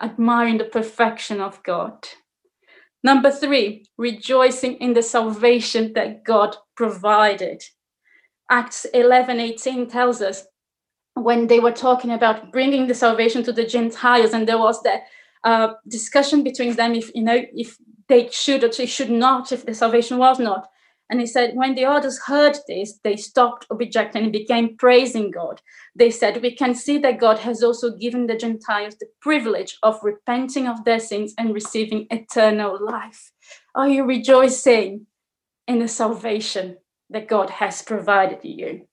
Admiring 0.00 0.56
the 0.56 0.64
perfection 0.64 1.42
of 1.42 1.62
God. 1.62 2.08
Number 3.04 3.30
three, 3.30 3.84
rejoicing 3.98 4.76
in 4.76 4.94
the 4.94 5.02
salvation 5.02 5.92
that 5.92 6.24
God 6.24 6.56
provided. 6.74 7.62
Acts 8.50 8.86
11 8.94 9.38
18 9.38 9.90
tells 9.90 10.22
us 10.22 10.46
when 11.12 11.48
they 11.48 11.60
were 11.60 11.70
talking 11.86 12.12
about 12.12 12.50
bringing 12.50 12.86
the 12.86 12.94
salvation 12.94 13.42
to 13.42 13.52
the 13.52 13.66
Gentiles, 13.66 14.32
and 14.32 14.48
there 14.48 14.56
was 14.56 14.82
that 14.84 15.02
uh, 15.44 15.74
discussion 15.86 16.42
between 16.42 16.76
them 16.76 16.94
if 16.94 17.14
you 17.14 17.24
know 17.24 17.44
if 17.52 17.76
they 18.08 18.28
should 18.30 18.64
or 18.64 18.68
they 18.68 18.86
should 18.86 19.10
not, 19.10 19.52
if 19.52 19.66
the 19.66 19.74
salvation 19.74 20.18
was 20.18 20.38
not. 20.38 20.68
And 21.08 21.20
he 21.20 21.26
said, 21.26 21.54
when 21.54 21.76
the 21.76 21.84
others 21.84 22.18
heard 22.18 22.56
this, 22.66 22.98
they 23.04 23.16
stopped 23.16 23.66
objecting 23.70 24.24
and 24.24 24.32
began 24.32 24.76
praising 24.76 25.30
God. 25.30 25.60
They 25.94 26.10
said, 26.10 26.42
We 26.42 26.56
can 26.56 26.74
see 26.74 26.98
that 26.98 27.20
God 27.20 27.38
has 27.38 27.62
also 27.62 27.96
given 27.96 28.26
the 28.26 28.36
Gentiles 28.36 28.96
the 28.96 29.06
privilege 29.20 29.78
of 29.84 30.00
repenting 30.02 30.66
of 30.66 30.84
their 30.84 30.98
sins 30.98 31.32
and 31.38 31.54
receiving 31.54 32.08
eternal 32.10 32.84
life. 32.84 33.30
Are 33.74 33.88
you 33.88 34.04
rejoicing 34.04 35.06
in 35.68 35.78
the 35.78 35.88
salvation 35.88 36.78
that 37.10 37.28
God 37.28 37.50
has 37.50 37.82
provided 37.82 38.40
you? 38.42 38.88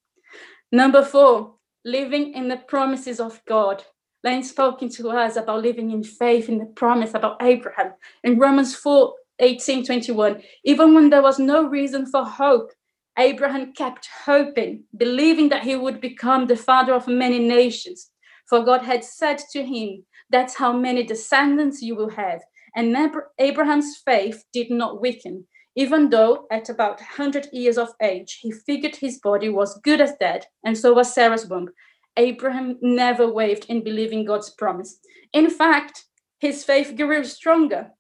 Number 0.71 1.03
four, 1.03 1.55
living 1.83 2.33
in 2.33 2.47
the 2.47 2.57
promises 2.57 3.19
of 3.19 3.41
God. 3.47 3.83
Lane 4.23 4.43
spoken 4.43 4.87
to 4.89 5.09
us 5.09 5.35
about 5.35 5.61
living 5.61 5.91
in 5.91 6.03
faith 6.03 6.47
in 6.47 6.57
the 6.57 6.65
promise 6.65 7.13
about 7.13 7.41
Abraham. 7.41 7.93
In 8.23 8.39
Romans 8.39 8.75
4 8.75 9.13
18 9.39 9.85
21, 9.85 10.41
even 10.63 10.93
when 10.93 11.09
there 11.09 11.21
was 11.21 11.39
no 11.39 11.67
reason 11.67 12.05
for 12.05 12.23
hope, 12.23 12.71
Abraham 13.17 13.73
kept 13.73 14.07
hoping, 14.25 14.83
believing 14.95 15.49
that 15.49 15.63
he 15.63 15.75
would 15.75 15.99
become 15.99 16.47
the 16.47 16.55
father 16.55 16.93
of 16.93 17.07
many 17.07 17.39
nations. 17.39 18.11
For 18.47 18.63
God 18.63 18.81
had 18.81 19.03
said 19.03 19.39
to 19.51 19.63
him, 19.63 20.05
That's 20.29 20.55
how 20.55 20.73
many 20.73 21.03
descendants 21.03 21.81
you 21.81 21.95
will 21.95 22.09
have. 22.11 22.41
And 22.75 22.95
Abraham's 23.39 23.97
faith 24.05 24.43
did 24.51 24.71
not 24.71 25.01
weaken, 25.01 25.45
even 25.75 26.09
though 26.09 26.47
at 26.51 26.69
about 26.69 26.99
100 26.99 27.49
years 27.51 27.77
of 27.77 27.89
age, 28.01 28.39
he 28.41 28.51
figured 28.51 28.95
his 28.95 29.19
body 29.19 29.49
was 29.49 29.79
good 29.81 30.01
as 30.01 30.13
dead, 30.19 30.45
and 30.63 30.77
so 30.77 30.93
was 30.93 31.13
Sarah's 31.13 31.47
womb. 31.47 31.69
Abraham 32.17 32.77
never 32.81 33.31
wavered 33.31 33.65
in 33.65 33.83
believing 33.83 34.25
God's 34.25 34.49
promise. 34.49 34.99
In 35.33 35.49
fact, 35.49 36.05
his 36.39 36.63
faith 36.63 36.95
grew 36.95 37.23
stronger. 37.23 37.91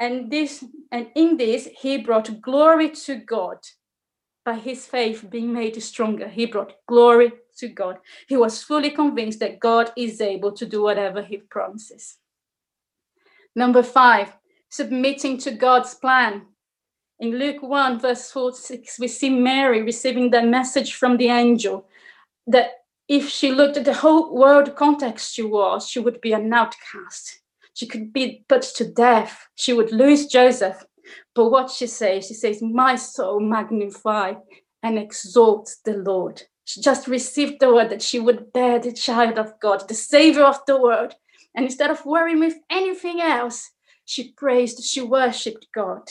And 0.00 0.30
this 0.30 0.64
and 0.92 1.08
in 1.16 1.36
this 1.36 1.68
he 1.80 1.98
brought 1.98 2.40
glory 2.40 2.90
to 2.90 3.16
God. 3.16 3.58
By 4.44 4.54
his 4.54 4.86
faith 4.86 5.28
being 5.28 5.52
made 5.52 5.82
stronger, 5.82 6.28
he 6.28 6.46
brought 6.46 6.74
glory 6.86 7.32
to 7.58 7.68
God. 7.68 7.98
He 8.28 8.36
was 8.36 8.62
fully 8.62 8.90
convinced 8.90 9.40
that 9.40 9.60
God 9.60 9.92
is 9.96 10.20
able 10.20 10.52
to 10.52 10.64
do 10.64 10.82
whatever 10.82 11.22
he 11.22 11.38
promises. 11.38 12.16
Number 13.54 13.82
five, 13.82 14.32
submitting 14.70 15.38
to 15.38 15.50
God's 15.50 15.94
plan. 15.94 16.46
In 17.20 17.36
Luke 17.36 17.62
1, 17.62 17.98
verse 17.98 18.30
46, 18.30 19.00
we 19.00 19.08
see 19.08 19.28
Mary 19.28 19.82
receiving 19.82 20.30
the 20.30 20.42
message 20.42 20.94
from 20.94 21.16
the 21.16 21.28
angel 21.28 21.86
that 22.46 22.77
if 23.08 23.28
she 23.30 23.50
looked 23.50 23.78
at 23.78 23.86
the 23.86 23.94
whole 23.94 24.34
world 24.34 24.76
context 24.76 25.34
she 25.34 25.42
was, 25.42 25.88
she 25.88 25.98
would 25.98 26.20
be 26.20 26.32
an 26.32 26.52
outcast. 26.52 27.40
She 27.72 27.86
could 27.86 28.12
be 28.12 28.44
put 28.48 28.62
to 28.76 28.84
death. 28.84 29.48
She 29.54 29.72
would 29.72 29.92
lose 29.92 30.26
Joseph. 30.26 30.84
But 31.34 31.48
what 31.48 31.70
she 31.70 31.86
says, 31.86 32.26
she 32.26 32.34
says, 32.34 32.60
My 32.60 32.96
soul 32.96 33.40
magnify 33.40 34.34
and 34.82 34.98
exalt 34.98 35.74
the 35.84 35.94
Lord. 35.94 36.42
She 36.64 36.82
just 36.82 37.08
received 37.08 37.60
the 37.60 37.72
word 37.72 37.88
that 37.88 38.02
she 38.02 38.20
would 38.20 38.52
bear 38.52 38.78
the 38.78 38.92
child 38.92 39.38
of 39.38 39.58
God, 39.58 39.88
the 39.88 39.94
savior 39.94 40.44
of 40.44 40.60
the 40.66 40.78
world. 40.78 41.14
And 41.54 41.64
instead 41.64 41.90
of 41.90 42.04
worrying 42.04 42.40
with 42.40 42.56
anything 42.68 43.22
else, 43.22 43.70
she 44.04 44.32
praised, 44.32 44.84
she 44.84 45.00
worshipped 45.00 45.68
God. 45.74 46.10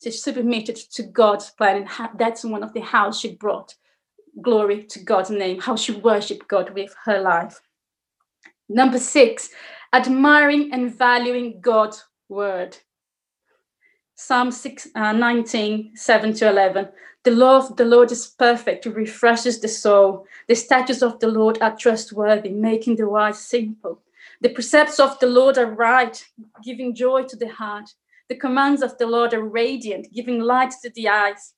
She 0.00 0.12
submitted 0.12 0.76
to 0.92 1.02
God's 1.02 1.50
plan. 1.50 1.88
And 1.98 2.10
that's 2.16 2.44
one 2.44 2.62
of 2.62 2.74
the 2.74 2.80
how 2.80 3.10
she 3.10 3.34
brought 3.34 3.74
glory 4.42 4.84
to 4.84 5.00
God's 5.00 5.30
name, 5.30 5.60
how 5.60 5.76
she 5.76 5.92
worshiped 5.92 6.48
God 6.48 6.70
with 6.70 6.94
her 7.04 7.20
life. 7.20 7.60
Number 8.68 8.98
six, 8.98 9.50
admiring 9.92 10.70
and 10.72 10.94
valuing 10.94 11.60
God's 11.60 12.04
word. 12.28 12.76
Psalm 14.14 14.50
6, 14.50 14.88
uh, 14.94 15.12
19, 15.12 15.92
7 15.94 16.32
to 16.34 16.48
11. 16.48 16.88
The 17.24 17.30
law 17.30 17.58
of 17.58 17.76
the 17.76 17.84
Lord 17.84 18.10
is 18.10 18.26
perfect, 18.26 18.86
it 18.86 18.94
refreshes 18.94 19.60
the 19.60 19.68
soul. 19.68 20.26
The 20.48 20.54
statutes 20.54 21.02
of 21.02 21.20
the 21.20 21.28
Lord 21.28 21.58
are 21.62 21.76
trustworthy, 21.76 22.50
making 22.50 22.96
the 22.96 23.08
wise 23.08 23.38
simple. 23.38 24.02
The 24.40 24.48
precepts 24.48 24.98
of 24.98 25.18
the 25.20 25.26
Lord 25.26 25.56
are 25.56 25.72
right, 25.72 26.24
giving 26.64 26.94
joy 26.94 27.24
to 27.24 27.36
the 27.36 27.48
heart. 27.48 27.90
The 28.28 28.36
commands 28.36 28.82
of 28.82 28.98
the 28.98 29.06
Lord 29.06 29.34
are 29.34 29.42
radiant, 29.42 30.12
giving 30.12 30.40
light 30.40 30.72
to 30.82 30.90
the 30.90 31.08
eyes. 31.08 31.54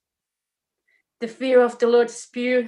The 1.20 1.28
fear 1.28 1.62
of 1.62 1.78
the 1.78 1.86
Lord 1.86 2.10
pure, 2.32 2.64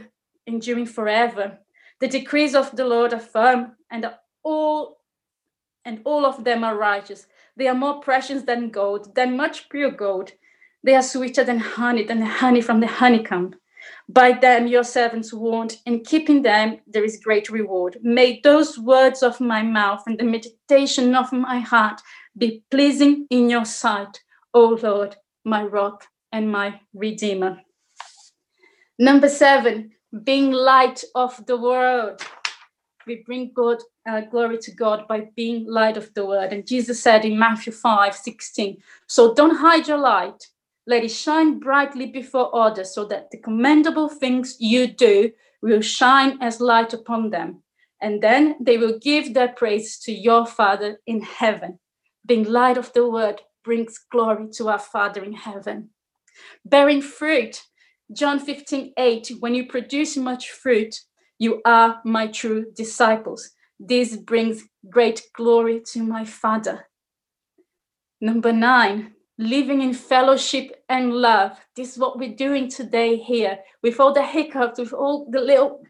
enduring 0.47 0.87
forever. 0.87 1.59
The 2.01 2.09
decrees 2.09 2.55
of 2.55 2.77
the 2.77 2.85
Lord 2.85 3.15
are 3.15 3.19
firm, 3.19 3.77
and 3.91 4.11
all 4.43 4.99
and 5.85 6.01
all 6.05 6.25
of 6.27 6.45
them 6.45 6.63
are 6.63 6.77
righteous. 6.77 7.27
They 7.57 7.67
are 7.67 7.75
more 7.75 8.01
precious 8.01 8.43
than 8.43 8.71
gold, 8.71 9.15
than 9.15 9.37
much 9.37 9.69
pure 9.69 9.91
gold. 9.91 10.33
They 10.85 10.95
are 10.95 11.03
sweeter 11.03 11.45
than 11.45 11.59
honey, 11.59 12.05
than 12.05 12.21
the 12.21 12.27
honey 12.27 12.61
from 12.61 12.81
the 12.81 12.87
honeycomb. 12.87 13.55
By 14.09 14.33
them 14.33 14.67
your 14.67 14.85
servants 14.85 15.33
warned, 15.33 15.79
in 15.87 16.05
keeping 16.05 16.43
them 16.43 16.81
there 16.87 17.05
is 17.05 17.25
great 17.25 17.51
reward. 17.51 17.99
May 18.03 18.41
those 18.43 18.79
words 18.79 19.23
of 19.23 19.41
my 19.41 19.63
mouth 19.63 20.03
and 20.07 20.19
the 20.19 20.25
meditation 20.25 21.15
of 21.15 21.33
my 21.33 21.59
heart 21.61 22.01
be 22.37 22.63
pleasing 22.71 23.27
in 23.31 23.51
your 23.51 23.65
sight, 23.65 24.21
O 24.55 24.79
Lord, 24.83 25.17
my 25.45 25.65
rock 25.65 26.07
and 26.31 26.51
my 26.51 26.81
redeemer. 26.95 27.61
Number 29.03 29.29
seven, 29.29 29.91
being 30.25 30.53
light 30.53 31.03
of 31.15 31.45
the 31.47 31.57
world. 31.57 32.23
We 33.07 33.25
bring 33.27 33.53
God 33.53 33.79
uh, 34.09 34.21
glory 34.31 34.59
to 34.59 34.73
God 34.73 35.09
by 35.09 35.29
being 35.35 35.67
light 35.67 35.97
of 35.97 36.15
the 36.15 36.25
world. 36.25 36.53
And 36.53 36.67
Jesus 36.67 37.03
said 37.03 37.25
in 37.25 37.37
Matthew 37.39 37.73
5 37.73 38.15
16, 38.15 38.77
So 39.09 39.35
don't 39.35 39.57
hide 39.57 39.89
your 39.89 39.99
light 39.99 40.47
let 40.87 41.05
it 41.05 41.11
shine 41.11 41.61
brightly 41.61 42.07
before 42.07 42.55
others 42.55 42.95
so 42.95 43.05
that 43.05 43.31
the 43.31 43.39
commendable 43.39 44.09
things 44.09 44.57
you 44.59 44.89
do 44.89 45.31
will 45.63 45.81
shine 45.81 46.39
as 46.43 46.61
light 46.61 46.93
upon 46.93 47.31
them. 47.31 47.63
And 48.01 48.21
then 48.21 48.57
they 48.61 48.79
will 48.79 48.99
give 48.99 49.33
their 49.33 49.49
praise 49.49 49.99
to 50.01 50.13
your 50.13 50.45
Father 50.45 50.99
in 51.07 51.23
heaven. 51.23 51.79
Being 52.27 52.45
light 52.45 52.77
of 52.77 52.93
the 52.95 53.09
world 53.09 53.41
brings 53.65 53.97
glory 54.11 54.49
to 54.55 54.71
our 54.71 54.79
Father 54.79 55.23
in 55.23 55.35
heaven. 55.35 55.91
Bearing 56.65 57.01
fruit, 57.01 57.63
John 58.13 58.39
15, 58.39 58.93
8, 58.97 59.33
when 59.41 59.55
you 59.55 59.67
produce 59.67 60.17
much 60.17 60.51
fruit, 60.51 60.95
you 61.39 61.63
are 61.65 62.01
my 62.05 62.27
true 62.27 62.67
disciples. 62.75 63.51
This 63.81 64.17
brings 64.17 64.65
great 64.91 65.23
glory 65.35 65.83
to 65.93 66.03
my 66.03 66.25
Father. 66.25 66.89
Number 68.21 68.53
nine, 68.53 69.15
living 69.39 69.81
in 69.81 69.95
fellowship 69.95 70.85
and 70.89 71.15
love. 71.15 71.59
This 71.75 71.93
is 71.93 71.99
what 71.99 72.19
we're 72.19 72.37
doing 72.37 72.69
today 72.69 73.17
here. 73.17 73.59
With 73.83 73.99
all 73.99 74.13
the 74.13 74.25
hiccups, 74.25 74.79
with 74.79 74.93
all 74.93 75.27
the 75.31 75.41
little 75.41 75.83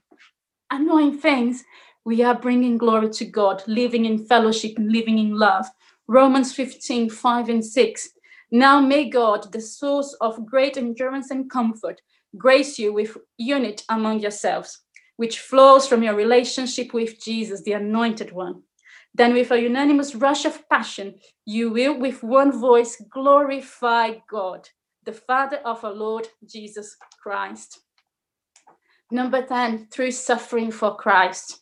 annoying 0.71 1.19
things, 1.19 1.65
we 2.05 2.23
are 2.23 2.39
bringing 2.39 2.79
glory 2.79 3.11
to 3.11 3.25
God, 3.25 3.63
living 3.67 4.05
in 4.05 4.27
fellowship 4.27 4.73
and 4.77 4.93
living 4.93 5.19
in 5.19 5.37
love. 5.37 5.67
Romans 6.07 6.53
15, 6.53 7.11
5 7.11 7.49
and 7.49 7.65
6. 7.65 8.09
Now 8.51 8.81
may 8.81 9.09
God, 9.09 9.51
the 9.53 9.61
source 9.61 10.15
of 10.21 10.47
great 10.47 10.77
endurance 10.77 11.31
and 11.31 11.51
comfort, 11.51 12.01
grace 12.37 12.79
you 12.79 12.93
with 12.93 13.17
unity 13.37 13.85
among 13.89 14.21
yourselves, 14.21 14.81
which 15.17 15.41
flows 15.41 15.87
from 15.87 16.03
your 16.03 16.15
relationship 16.15 16.93
with 16.93 17.23
Jesus, 17.23 17.63
the 17.63 17.73
anointed 17.73 18.33
one 18.33 18.63
then, 19.15 19.35
with 19.35 19.51
a 19.51 19.61
unanimous 19.61 20.15
rush 20.15 20.47
of 20.47 20.67
passion, 20.71 21.17
you 21.45 21.71
will, 21.71 21.99
with 21.99 22.23
one 22.23 22.51
voice, 22.51 23.01
glorify 23.11 24.15
God, 24.31 24.69
the 25.05 25.13
Father 25.13 25.59
of 25.59 25.85
our 25.85 25.93
Lord 25.93 26.29
Jesus 26.47 26.97
Christ. 27.23 27.81
Number 29.11 29.43
10, 29.43 29.89
through 29.91 30.13
suffering 30.13 30.71
for 30.71 30.97
Christ. 30.97 31.61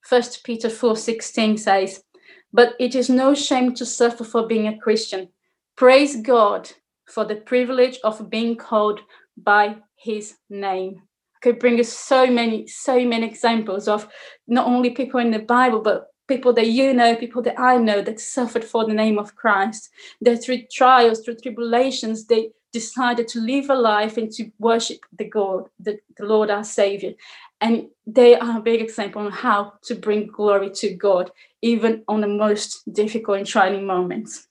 First 0.00 0.42
Peter 0.42 0.70
4:16 0.70 1.58
says, 1.58 2.02
"But 2.50 2.76
it 2.80 2.94
is 2.94 3.10
no 3.10 3.34
shame 3.34 3.74
to 3.74 3.84
suffer 3.84 4.24
for 4.24 4.46
being 4.46 4.66
a 4.66 4.78
Christian. 4.78 5.28
Praise 5.76 6.16
God 6.16 6.72
for 7.04 7.26
the 7.26 7.36
privilege 7.36 7.98
of 8.02 8.30
being 8.30 8.56
called 8.56 9.00
by 9.36 9.82
his 10.00 10.34
name." 10.48 11.02
I 11.36 11.38
could 11.42 11.58
bring 11.58 11.80
us 11.80 11.88
so 11.88 12.26
many, 12.26 12.66
so 12.66 13.04
many 13.04 13.26
examples 13.26 13.88
of 13.88 14.08
not 14.46 14.66
only 14.66 14.90
people 14.90 15.20
in 15.20 15.30
the 15.30 15.38
Bible, 15.38 15.80
but 15.80 16.08
people 16.30 16.52
that 16.52 16.68
you 16.68 16.94
know, 16.94 17.16
people 17.16 17.42
that 17.42 17.58
I 17.58 17.76
know 17.76 18.02
that 18.02 18.20
suffered 18.20 18.64
for 18.64 18.86
the 18.86 18.94
name 18.94 19.18
of 19.18 19.34
Christ, 19.34 19.90
that 20.20 20.42
through 20.42 20.62
trials, 20.72 21.20
through 21.20 21.36
tribulations, 21.36 22.26
they 22.26 22.50
decided 22.72 23.26
to 23.28 23.40
live 23.40 23.68
a 23.68 23.74
life 23.74 24.16
and 24.16 24.30
to 24.32 24.50
worship 24.58 25.00
the 25.18 25.24
God, 25.24 25.68
the, 25.80 25.98
the 26.16 26.24
Lord 26.24 26.50
our 26.50 26.64
Savior. 26.64 27.14
And 27.60 27.88
they 28.06 28.38
are 28.38 28.58
a 28.58 28.62
big 28.62 28.80
example 28.80 29.22
on 29.22 29.32
how 29.32 29.74
to 29.82 29.94
bring 29.94 30.28
glory 30.28 30.70
to 30.70 30.94
God, 30.94 31.30
even 31.62 32.04
on 32.06 32.20
the 32.20 32.28
most 32.28 32.90
difficult 32.92 33.38
and 33.38 33.46
trying 33.46 33.84
moments. 33.84 34.46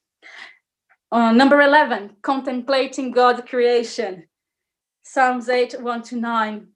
Uh, 1.11 1.31
number 1.31 1.61
11, 1.61 2.17
contemplating 2.21 3.11
God's 3.11 3.49
creation. 3.49 4.28
Psalms 5.11 5.49
8, 5.49 5.81
1 5.81 6.03
to 6.03 6.17
9. 6.17 6.67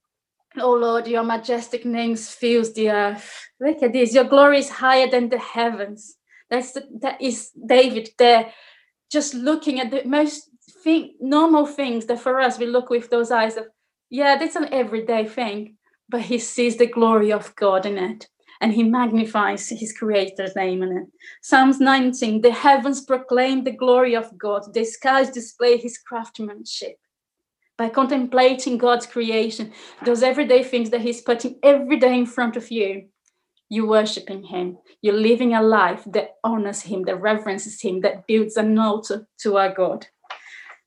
Oh 0.57 0.73
Lord, 0.73 1.05
your 1.05 1.21
majestic 1.21 1.85
names 1.85 2.31
fills 2.31 2.73
the 2.73 2.89
earth. 2.89 3.47
Look 3.59 3.83
at 3.83 3.93
this. 3.93 4.11
Your 4.11 4.23
glory 4.23 4.57
is 4.57 4.71
higher 4.71 5.07
than 5.07 5.29
the 5.29 5.37
heavens. 5.37 6.15
That's 6.49 6.71
the, 6.71 6.83
that 7.01 7.21
is 7.21 7.51
David 7.51 8.09
there, 8.17 8.51
just 9.11 9.35
looking 9.35 9.79
at 9.79 9.91
the 9.91 10.03
most 10.05 10.49
thing, 10.83 11.13
normal 11.21 11.67
things 11.67 12.07
that 12.07 12.21
for 12.21 12.39
us 12.39 12.57
we 12.57 12.65
look 12.65 12.89
with 12.89 13.11
those 13.11 13.29
eyes 13.29 13.55
of, 13.55 13.65
yeah, 14.09 14.35
that's 14.35 14.55
an 14.55 14.73
everyday 14.73 15.27
thing, 15.27 15.77
but 16.09 16.21
he 16.21 16.39
sees 16.39 16.77
the 16.77 16.87
glory 16.87 17.31
of 17.31 17.55
God 17.55 17.85
in 17.85 17.99
it 17.99 18.27
and 18.61 18.73
he 18.73 18.81
magnifies 18.81 19.69
his 19.69 19.95
creator's 19.95 20.55
name 20.55 20.81
in 20.81 20.97
it. 20.97 21.05
Psalms 21.43 21.79
19, 21.79 22.41
the 22.41 22.51
heavens 22.51 23.01
proclaim 23.05 23.63
the 23.63 23.77
glory 23.77 24.15
of 24.15 24.35
God, 24.39 24.73
the 24.73 24.85
skies 24.85 25.29
display 25.29 25.77
his 25.77 25.99
craftsmanship 25.99 26.97
by 27.77 27.89
contemplating 27.89 28.77
God's 28.77 29.05
creation, 29.05 29.71
those 30.05 30.23
everyday 30.23 30.63
things 30.63 30.89
that 30.91 31.01
He's 31.01 31.21
putting 31.21 31.59
every 31.63 31.97
day 31.97 32.15
in 32.15 32.25
front 32.25 32.55
of 32.55 32.69
you, 32.71 33.07
you're 33.69 33.87
worshiping 33.87 34.43
Him. 34.43 34.77
You're 35.01 35.15
living 35.15 35.53
a 35.53 35.61
life 35.61 36.03
that 36.07 36.35
honors 36.43 36.81
Him, 36.81 37.03
that 37.03 37.21
reverences 37.21 37.81
Him, 37.81 38.01
that 38.01 38.27
builds 38.27 38.57
an 38.57 38.77
altar 38.77 39.27
to 39.39 39.57
our 39.57 39.73
God. 39.73 40.05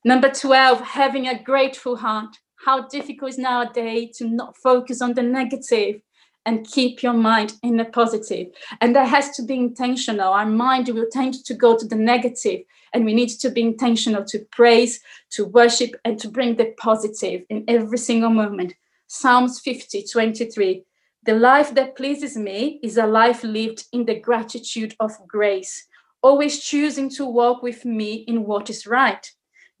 Number 0.05 0.29
12, 0.29 0.81
having 0.81 1.27
a 1.27 1.43
grateful 1.43 1.97
heart. 1.97 2.37
How 2.65 2.87
difficult 2.87 3.31
is 3.31 3.37
nowadays 3.37 4.17
to 4.17 4.27
not 4.27 4.57
focus 4.57 5.01
on 5.01 5.13
the 5.13 5.23
negative 5.23 6.01
and 6.47 6.65
keep 6.65 7.03
your 7.03 7.13
mind 7.13 7.53
in 7.61 7.75
the 7.75 7.85
positive. 7.85 8.47
And 8.79 8.95
that 8.95 9.09
has 9.09 9.31
to 9.35 9.43
be 9.43 9.55
intentional. 9.55 10.31
Our 10.31 10.45
mind 10.45 10.87
will 10.87 11.07
tend 11.11 11.33
to 11.45 11.53
go 11.53 11.77
to 11.77 11.85
the 11.85 11.95
negative, 11.95 12.61
and 12.93 13.05
we 13.05 13.13
need 13.13 13.29
to 13.29 13.49
be 13.51 13.61
intentional 13.61 14.23
to 14.25 14.39
praise, 14.51 15.01
to 15.31 15.45
worship, 15.45 15.91
and 16.05 16.17
to 16.19 16.29
bring 16.29 16.55
the 16.55 16.73
positive 16.79 17.43
in 17.49 17.65
every 17.67 17.97
single 17.97 18.29
moment. 18.29 18.73
Psalms 19.07 19.59
50, 19.59 20.05
23. 20.11 20.83
The 21.23 21.35
life 21.35 21.75
that 21.75 21.97
pleases 21.97 22.37
me 22.37 22.79
is 22.81 22.97
a 22.97 23.05
life 23.05 23.43
lived 23.43 23.83
in 23.91 24.05
the 24.05 24.19
gratitude 24.19 24.95
of 25.01 25.11
grace, 25.27 25.85
always 26.21 26.63
choosing 26.63 27.09
to 27.11 27.25
walk 27.25 27.61
with 27.61 27.83
me 27.83 28.23
in 28.27 28.45
what 28.45 28.69
is 28.69 28.87
right. 28.87 29.29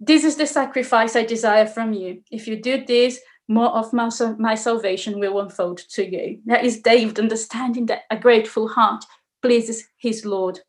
This 0.01 0.25
is 0.25 0.35
the 0.35 0.45
sacrifice 0.45 1.15
I 1.15 1.23
desire 1.23 1.65
from 1.65 1.93
you. 1.93 2.21
If 2.29 2.45
you 2.47 2.61
do 2.61 2.85
this, 2.85 3.21
more 3.47 3.69
of 3.69 3.93
my, 3.93 4.09
my 4.37 4.55
salvation 4.55 5.19
will 5.19 5.39
unfold 5.39 5.77
to 5.89 6.05
you. 6.05 6.39
That 6.45 6.65
is 6.65 6.81
David 6.81 7.19
understanding 7.19 7.85
that 7.87 8.03
a 8.11 8.17
grateful 8.17 8.67
heart 8.67 9.05
pleases 9.41 9.87
his 9.97 10.25
Lord. 10.25 10.59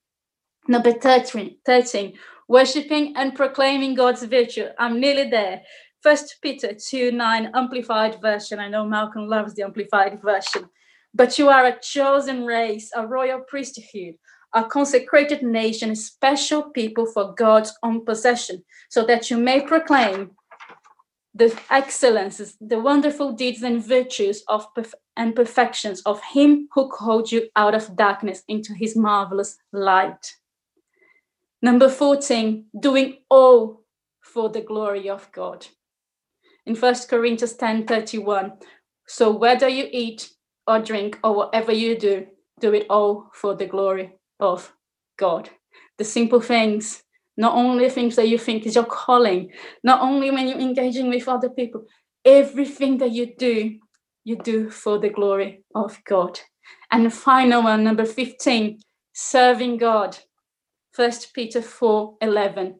Number 0.68 0.92
13, 0.92 1.56
13 1.64 2.18
worshipping 2.48 3.14
and 3.16 3.34
proclaiming 3.34 3.94
God's 3.94 4.24
virtue. 4.24 4.68
I'm 4.78 4.98
nearly 4.98 5.30
there. 5.30 5.62
First 6.02 6.36
Peter 6.42 6.72
2 6.74 7.12
9, 7.12 7.52
amplified 7.54 8.20
version. 8.20 8.58
I 8.58 8.68
know 8.68 8.86
Malcolm 8.86 9.28
loves 9.28 9.54
the 9.54 9.62
amplified 9.62 10.20
version. 10.22 10.68
But 11.14 11.38
you 11.38 11.48
are 11.48 11.66
a 11.66 11.78
chosen 11.80 12.44
race, 12.44 12.90
a 12.94 13.06
royal 13.06 13.40
priesthood, 13.40 14.14
a 14.54 14.64
consecrated 14.64 15.42
nation, 15.42 15.90
a 15.90 15.96
special 15.96 16.70
people 16.70 17.06
for 17.06 17.34
God's 17.34 17.76
own 17.82 18.04
possession, 18.04 18.62
so 18.88 19.04
that 19.06 19.30
you 19.30 19.36
may 19.36 19.60
proclaim 19.60 20.30
the 21.38 21.56
excellences, 21.70 22.56
the 22.60 22.80
wonderful 22.80 23.32
deeds 23.32 23.62
and 23.62 23.84
virtues 23.84 24.42
of 24.48 24.66
perf- 24.74 24.94
and 25.16 25.36
perfections 25.36 26.02
of 26.02 26.20
him 26.22 26.68
who 26.74 26.88
called 26.88 27.30
you 27.30 27.48
out 27.54 27.74
of 27.76 27.96
darkness 27.96 28.42
into 28.48 28.74
his 28.74 28.96
marvelous 28.96 29.56
light. 29.72 30.34
Number 31.62 31.88
14, 31.88 32.66
doing 32.80 33.18
all 33.30 33.84
for 34.20 34.48
the 34.48 34.60
glory 34.60 35.08
of 35.08 35.30
God. 35.32 35.66
In 36.66 36.74
1 36.74 36.94
Corinthians 37.08 37.54
10 37.54 37.86
31, 37.86 38.52
so 39.06 39.30
whether 39.30 39.68
you 39.68 39.88
eat 39.92 40.30
or 40.66 40.80
drink 40.80 41.18
or 41.22 41.34
whatever 41.34 41.72
you 41.72 41.96
do, 41.96 42.26
do 42.60 42.74
it 42.74 42.86
all 42.90 43.30
for 43.32 43.54
the 43.54 43.66
glory 43.66 44.12
of 44.40 44.72
God. 45.16 45.50
The 45.98 46.04
simple 46.04 46.40
things 46.40 47.04
not 47.38 47.54
only 47.54 47.88
things 47.88 48.16
that 48.16 48.28
you 48.28 48.36
think 48.36 48.66
is 48.66 48.74
your 48.74 48.84
calling, 48.84 49.52
not 49.84 50.02
only 50.02 50.30
when 50.30 50.48
you're 50.48 50.58
engaging 50.58 51.08
with 51.08 51.28
other 51.28 51.48
people, 51.48 51.84
everything 52.24 52.98
that 52.98 53.12
you 53.12 53.34
do, 53.38 53.78
you 54.24 54.36
do 54.36 54.68
for 54.68 54.98
the 54.98 55.08
glory 55.08 55.62
of 55.74 55.98
God. 56.04 56.40
And 56.90 57.06
the 57.06 57.10
final 57.10 57.62
one, 57.62 57.84
number 57.84 58.04
15, 58.04 58.80
serving 59.12 59.78
God. 59.78 60.18
First 60.92 61.32
Peter 61.32 61.62
4 61.62 62.16
11. 62.20 62.74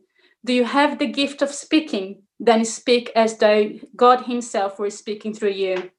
Do 0.45 0.53
you 0.53 0.65
have 0.65 0.99
the 0.99 1.07
gift 1.07 1.41
of 1.41 1.51
speaking? 1.51 2.23
Then 2.41 2.65
speak 2.65 3.13
as 3.15 3.39
though 3.39 3.71
God 3.95 4.23
Himself 4.23 4.79
were 4.79 4.91
speaking 4.91 5.35
through 5.35 5.53
you. 5.53 5.91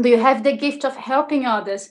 Do 0.00 0.08
you 0.08 0.18
have 0.18 0.42
the 0.42 0.56
gift 0.56 0.84
of 0.84 0.96
helping 0.96 1.46
others? 1.46 1.90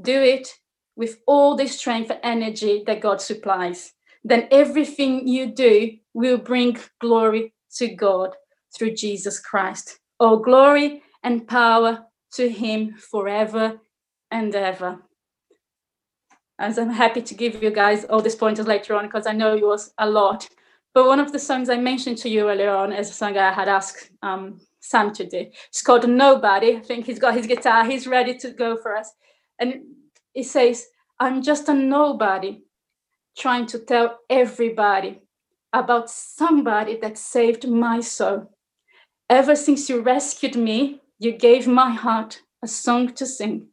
Do 0.00 0.22
it 0.22 0.48
with 0.96 1.18
all 1.26 1.56
the 1.56 1.66
strength 1.66 2.10
and 2.10 2.20
energy 2.22 2.84
that 2.86 3.02
God 3.02 3.20
supplies. 3.20 3.92
Then 4.24 4.48
everything 4.50 5.26
you 5.26 5.46
do 5.46 5.96
will 6.14 6.38
bring 6.38 6.78
glory 7.00 7.54
to 7.76 7.88
God 7.88 8.34
through 8.74 8.94
Jesus 8.94 9.40
Christ. 9.40 9.98
All 10.20 10.38
glory 10.38 11.02
and 11.22 11.46
power 11.46 12.06
to 12.34 12.48
Him 12.48 12.94
forever 12.94 13.80
and 14.30 14.54
ever. 14.54 14.98
As 16.58 16.78
I'm 16.78 16.90
happy 16.90 17.22
to 17.22 17.34
give 17.34 17.62
you 17.62 17.70
guys 17.70 18.04
all 18.04 18.20
these 18.20 18.36
pointers 18.36 18.66
later 18.66 18.94
on 18.94 19.06
because 19.06 19.26
I 19.26 19.32
know 19.32 19.56
it 19.56 19.66
was 19.66 19.92
a 19.98 20.08
lot. 20.08 20.48
But 20.94 21.06
one 21.06 21.20
of 21.20 21.32
the 21.32 21.38
songs 21.38 21.70
I 21.70 21.78
mentioned 21.78 22.18
to 22.18 22.28
you 22.28 22.48
earlier 22.48 22.70
on 22.70 22.92
is 22.92 23.10
a 23.10 23.14
song 23.14 23.36
I 23.36 23.52
had 23.52 23.68
asked 23.68 24.10
um, 24.22 24.60
Sam 24.80 25.12
to 25.14 25.26
do. 25.26 25.46
It's 25.68 25.82
called 25.82 26.08
Nobody. 26.08 26.76
I 26.76 26.80
think 26.80 27.06
he's 27.06 27.18
got 27.18 27.34
his 27.34 27.46
guitar, 27.46 27.84
he's 27.84 28.06
ready 28.06 28.36
to 28.38 28.50
go 28.50 28.76
for 28.76 28.96
us. 28.96 29.10
And 29.58 29.82
it 30.34 30.44
says, 30.44 30.86
I'm 31.18 31.42
just 31.42 31.68
a 31.68 31.74
nobody 31.74 32.62
trying 33.36 33.66
to 33.66 33.78
tell 33.78 34.18
everybody 34.28 35.22
about 35.72 36.10
somebody 36.10 36.98
that 37.00 37.16
saved 37.16 37.68
my 37.68 38.00
soul. 38.00 38.50
Ever 39.30 39.56
since 39.56 39.88
you 39.88 40.00
rescued 40.00 40.56
me, 40.56 41.00
you 41.18 41.32
gave 41.32 41.66
my 41.66 41.90
heart 41.90 42.42
a 42.62 42.68
song 42.68 43.14
to 43.14 43.26
sing. 43.26 43.68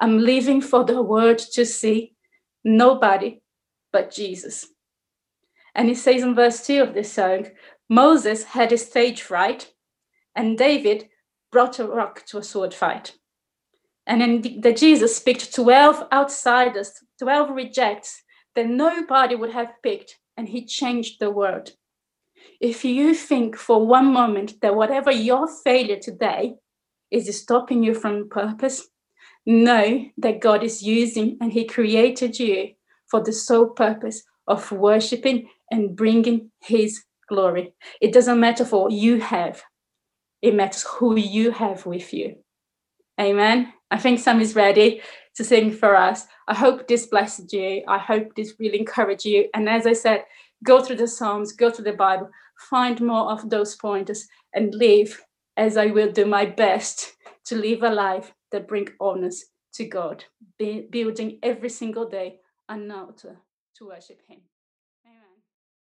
I'm 0.00 0.18
living 0.18 0.60
for 0.60 0.84
the 0.84 1.02
world 1.02 1.38
to 1.38 1.64
see 1.64 2.14
nobody 2.64 3.40
but 3.92 4.10
Jesus. 4.10 4.66
And 5.74 5.88
he 5.88 5.94
says 5.94 6.22
in 6.22 6.34
verse 6.34 6.66
2 6.66 6.82
of 6.82 6.94
this 6.94 7.12
song 7.12 7.46
Moses 7.88 8.44
had 8.44 8.72
a 8.72 8.78
stage 8.78 9.20
fright, 9.20 9.72
and 10.34 10.56
David 10.56 11.08
brought 11.50 11.78
a 11.78 11.86
rock 11.86 12.24
to 12.26 12.38
a 12.38 12.42
sword 12.42 12.72
fight. 12.72 13.12
And 14.06 14.20
then 14.20 14.60
the 14.60 14.72
Jesus 14.72 15.20
picked 15.20 15.54
12 15.54 16.08
outsiders, 16.12 16.92
12 17.18 17.50
rejects 17.50 18.22
that 18.54 18.66
nobody 18.66 19.34
would 19.34 19.52
have 19.52 19.72
picked, 19.82 20.18
and 20.36 20.48
he 20.48 20.64
changed 20.64 21.20
the 21.20 21.30
world. 21.30 21.70
If 22.60 22.84
you 22.84 23.14
think 23.14 23.56
for 23.56 23.86
one 23.86 24.12
moment 24.12 24.60
that 24.60 24.74
whatever 24.74 25.10
your 25.10 25.48
failure 25.48 25.98
today 25.98 26.54
is 27.10 27.40
stopping 27.40 27.82
you 27.82 27.94
from 27.94 28.28
purpose, 28.28 28.88
know 29.46 30.04
that 30.18 30.40
God 30.40 30.62
is 30.62 30.82
using 30.82 31.36
and 31.40 31.52
He 31.52 31.64
created 31.64 32.38
you 32.38 32.70
for 33.08 33.22
the 33.22 33.32
sole 33.32 33.68
purpose 33.68 34.22
of 34.46 34.70
worshiping 34.72 35.48
and 35.70 35.96
bringing 35.96 36.50
His 36.60 37.04
glory. 37.28 37.74
It 38.00 38.12
doesn't 38.12 38.40
matter 38.40 38.64
for 38.64 38.84
what 38.84 38.92
you 38.92 39.20
have, 39.20 39.62
it 40.40 40.54
matters 40.54 40.82
who 40.82 41.16
you 41.16 41.50
have 41.52 41.86
with 41.86 42.12
you. 42.12 42.36
Amen. 43.20 43.72
I 43.90 43.98
think 43.98 44.20
Sam 44.20 44.40
is 44.40 44.56
ready 44.56 45.02
to 45.34 45.44
sing 45.44 45.72
for 45.72 45.96
us. 45.96 46.26
I 46.48 46.54
hope 46.54 46.86
this 46.86 47.06
blessed 47.06 47.52
you. 47.52 47.82
I 47.88 47.98
hope 47.98 48.34
this 48.34 48.54
will 48.58 48.72
encourage 48.72 49.24
you. 49.24 49.48
And 49.54 49.68
as 49.68 49.86
I 49.86 49.92
said, 49.92 50.24
go 50.64 50.82
through 50.82 50.96
the 50.96 51.08
Psalms, 51.08 51.52
go 51.52 51.70
through 51.70 51.84
the 51.86 51.92
Bible, 51.92 52.30
find 52.70 53.00
more 53.00 53.30
of 53.30 53.48
those 53.50 53.74
pointers, 53.76 54.28
and 54.54 54.74
live 54.74 55.24
as 55.56 55.76
I 55.76 55.86
will 55.86 56.12
do 56.12 56.26
my 56.26 56.46
best 56.46 57.14
to 57.46 57.56
live 57.56 57.82
a 57.82 57.90
life 57.90 58.32
that 58.52 58.68
bring 58.68 58.88
honors 59.00 59.44
to 59.74 59.84
God, 59.84 60.24
building 60.58 61.38
every 61.42 61.70
single 61.70 62.08
day 62.08 62.36
an 62.68 62.90
altar 62.90 63.38
to 63.76 63.86
worship 63.86 64.20
Him. 64.28 64.40